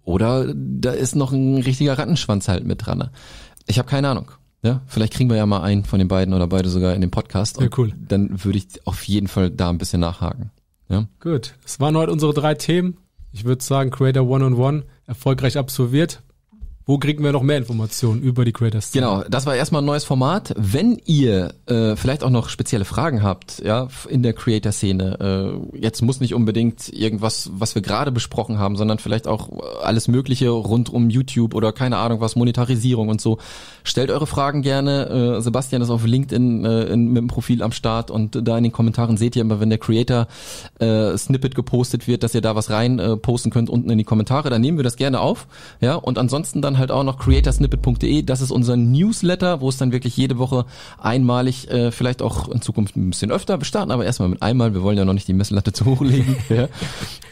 Oder 0.07 0.53
da 0.55 0.91
ist 0.91 1.17
noch 1.17 1.33
ein 1.33 1.57
richtiger 1.57 1.97
Rattenschwanz 1.97 2.47
halt 2.47 2.65
mit 2.65 2.85
dran. 2.85 3.09
Ich 3.65 3.77
habe 3.77 3.89
keine 3.89 4.07
Ahnung. 4.07 4.31
Ja, 4.63 4.81
vielleicht 4.87 5.11
kriegen 5.11 5.29
wir 5.29 5.35
ja 5.35 5.45
mal 5.45 5.61
einen 5.61 5.83
von 5.83 5.99
den 5.99 6.07
beiden 6.07 6.33
oder 6.33 6.47
beide 6.47 6.69
sogar 6.69 6.95
in 6.95 7.01
den 7.01 7.11
Podcast. 7.11 7.59
Ja, 7.59 7.67
cool. 7.77 7.91
Dann 8.07 8.45
würde 8.45 8.57
ich 8.57 8.87
auf 8.87 9.03
jeden 9.03 9.27
Fall 9.27 9.51
da 9.51 9.69
ein 9.69 9.77
bisschen 9.77 9.99
nachhaken. 9.99 10.51
Ja. 10.87 11.07
Gut. 11.19 11.55
Das 11.61 11.81
waren 11.81 11.97
heute 11.97 12.13
unsere 12.13 12.33
drei 12.33 12.55
Themen. 12.55 12.95
Ich 13.33 13.43
würde 13.43 13.61
sagen, 13.61 13.91
Creator 13.91 14.25
One 14.25 14.45
on 14.45 14.53
One 14.53 14.83
erfolgreich 15.05 15.57
absolviert. 15.57 16.23
Wo 16.89 16.97
kriegen 16.97 17.21
wir 17.21 17.33
noch 17.33 17.43
mehr 17.43 17.57
Informationen 17.57 18.21
über 18.21 18.45
die 18.45 18.53
Creators? 18.53 18.93
Genau, 18.93 19.21
das 19.29 19.45
war 19.45 19.53
erstmal 19.57 19.81
ein 19.81 19.85
neues 19.85 20.05
Format. 20.05 20.53
Wenn 20.55 21.01
ihr 21.03 21.53
äh, 21.65 21.97
vielleicht 21.97 22.23
auch 22.23 22.29
noch 22.29 22.47
spezielle 22.47 22.85
Fragen 22.85 23.23
habt, 23.23 23.61
ja, 23.61 23.89
in 24.07 24.23
der 24.23 24.31
Creator-Szene, 24.31 25.59
äh, 25.73 25.77
jetzt 25.77 26.01
muss 26.01 26.21
nicht 26.21 26.33
unbedingt 26.33 26.87
irgendwas, 26.93 27.49
was 27.51 27.75
wir 27.75 27.81
gerade 27.81 28.13
besprochen 28.13 28.57
haben, 28.57 28.77
sondern 28.77 28.99
vielleicht 28.99 29.27
auch 29.27 29.49
alles 29.83 30.07
Mögliche 30.07 30.47
rund 30.47 30.89
um 30.89 31.09
YouTube 31.09 31.55
oder 31.55 31.73
keine 31.73 31.97
Ahnung 31.97 32.21
was, 32.21 32.37
Monetarisierung 32.37 33.09
und 33.09 33.19
so. 33.19 33.37
Stellt 33.83 34.09
eure 34.09 34.25
Fragen 34.25 34.61
gerne. 34.61 35.37
Äh, 35.37 35.41
Sebastian 35.41 35.81
ist 35.81 35.89
auf 35.89 36.05
LinkedIn 36.05 36.63
äh, 36.63 36.83
in, 36.83 37.07
mit 37.07 37.17
dem 37.17 37.27
Profil 37.27 37.63
am 37.63 37.73
Start 37.73 38.11
und 38.11 38.47
da 38.47 38.57
in 38.57 38.63
den 38.63 38.71
Kommentaren 38.71 39.17
seht 39.17 39.35
ihr 39.35 39.41
immer, 39.41 39.59
wenn 39.59 39.69
der 39.69 39.79
Creator 39.79 40.27
äh, 40.79 41.17
Snippet 41.17 41.53
gepostet 41.53 42.07
wird, 42.07 42.23
dass 42.23 42.33
ihr 42.33 42.41
da 42.41 42.55
was 42.55 42.69
rein 42.69 42.99
äh, 42.99 43.17
posten 43.17 43.49
könnt 43.49 43.69
unten 43.69 43.89
in 43.89 43.97
die 43.97 44.05
Kommentare. 44.05 44.49
Dann 44.49 44.61
nehmen 44.61 44.77
wir 44.77 44.85
das 44.85 44.95
gerne 44.95 45.19
auf. 45.19 45.47
Ja, 45.81 45.95
und 45.95 46.17
ansonsten 46.17 46.61
dann 46.61 46.76
halt 46.77 46.91
auch 46.91 47.03
noch 47.03 47.17
creatorsnippet.de. 47.17 48.23
Das 48.23 48.41
ist 48.41 48.51
unser 48.51 48.77
Newsletter, 48.77 49.61
wo 49.61 49.69
es 49.69 49.77
dann 49.77 49.91
wirklich 49.91 50.15
jede 50.17 50.37
Woche 50.37 50.65
einmalig, 50.97 51.69
äh, 51.69 51.91
vielleicht 51.91 52.21
auch 52.21 52.49
in 52.49 52.61
Zukunft 52.61 52.95
ein 52.95 53.09
bisschen 53.09 53.31
öfter, 53.31 53.59
wir 53.59 53.65
starten 53.65 53.91
aber 53.91 54.05
erstmal 54.05 54.29
mit 54.29 54.41
einmal, 54.41 54.73
wir 54.73 54.83
wollen 54.83 54.97
ja 54.97 55.05
noch 55.05 55.13
nicht 55.13 55.27
die 55.27 55.33
Messlatte 55.33 55.73
zu 55.73 55.85
hoch 55.85 56.01
legen. 56.01 56.37
ja. 56.49 56.67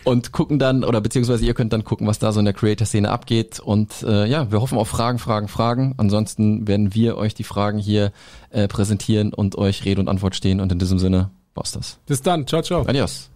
Und 0.04 0.32
gucken 0.32 0.60
dann, 0.60 0.84
oder 0.84 1.02
beziehungsweise 1.02 1.46
ihr 1.46 1.54
könnt 1.54 1.74
dann 1.74 1.84
gucken, 1.84 2.08
was 2.08 2.20
da 2.20 2.32
so 2.32 2.40
in 2.40 2.46
der 2.46 2.54
Creator-Szene 2.54 3.10
abgeht. 3.10 3.60
Und 3.60 4.04
äh, 4.04 4.28
ja, 4.28 4.52
wir 4.52 4.62
hoffen 4.62 4.78
auf 4.78 4.88
Fragen, 4.88 5.20
Fragen, 5.20 5.48
Fragen. 5.48 5.96
Ansonsten 5.98 6.68
werden 6.68 6.94
wir 6.94 7.18
euch 7.18 7.34
die 7.34 7.44
Fragen 7.44 7.80
hier 7.80 8.12
äh, 8.52 8.68
präsentieren 8.68 9.34
und 9.34 9.58
euch 9.58 9.86
Rede 9.86 10.02
und 10.02 10.08
Antwort 10.08 10.36
stehen. 10.36 10.60
Und 10.60 10.72
in 10.72 10.80
diesem 10.80 11.00
Sinne 11.00 11.32
war's 11.56 11.72
das. 11.72 11.98
Bis 12.06 12.22
dann. 12.22 12.46
Ciao, 12.46 12.62
ciao. 12.62 12.84
Adios. 12.86 13.35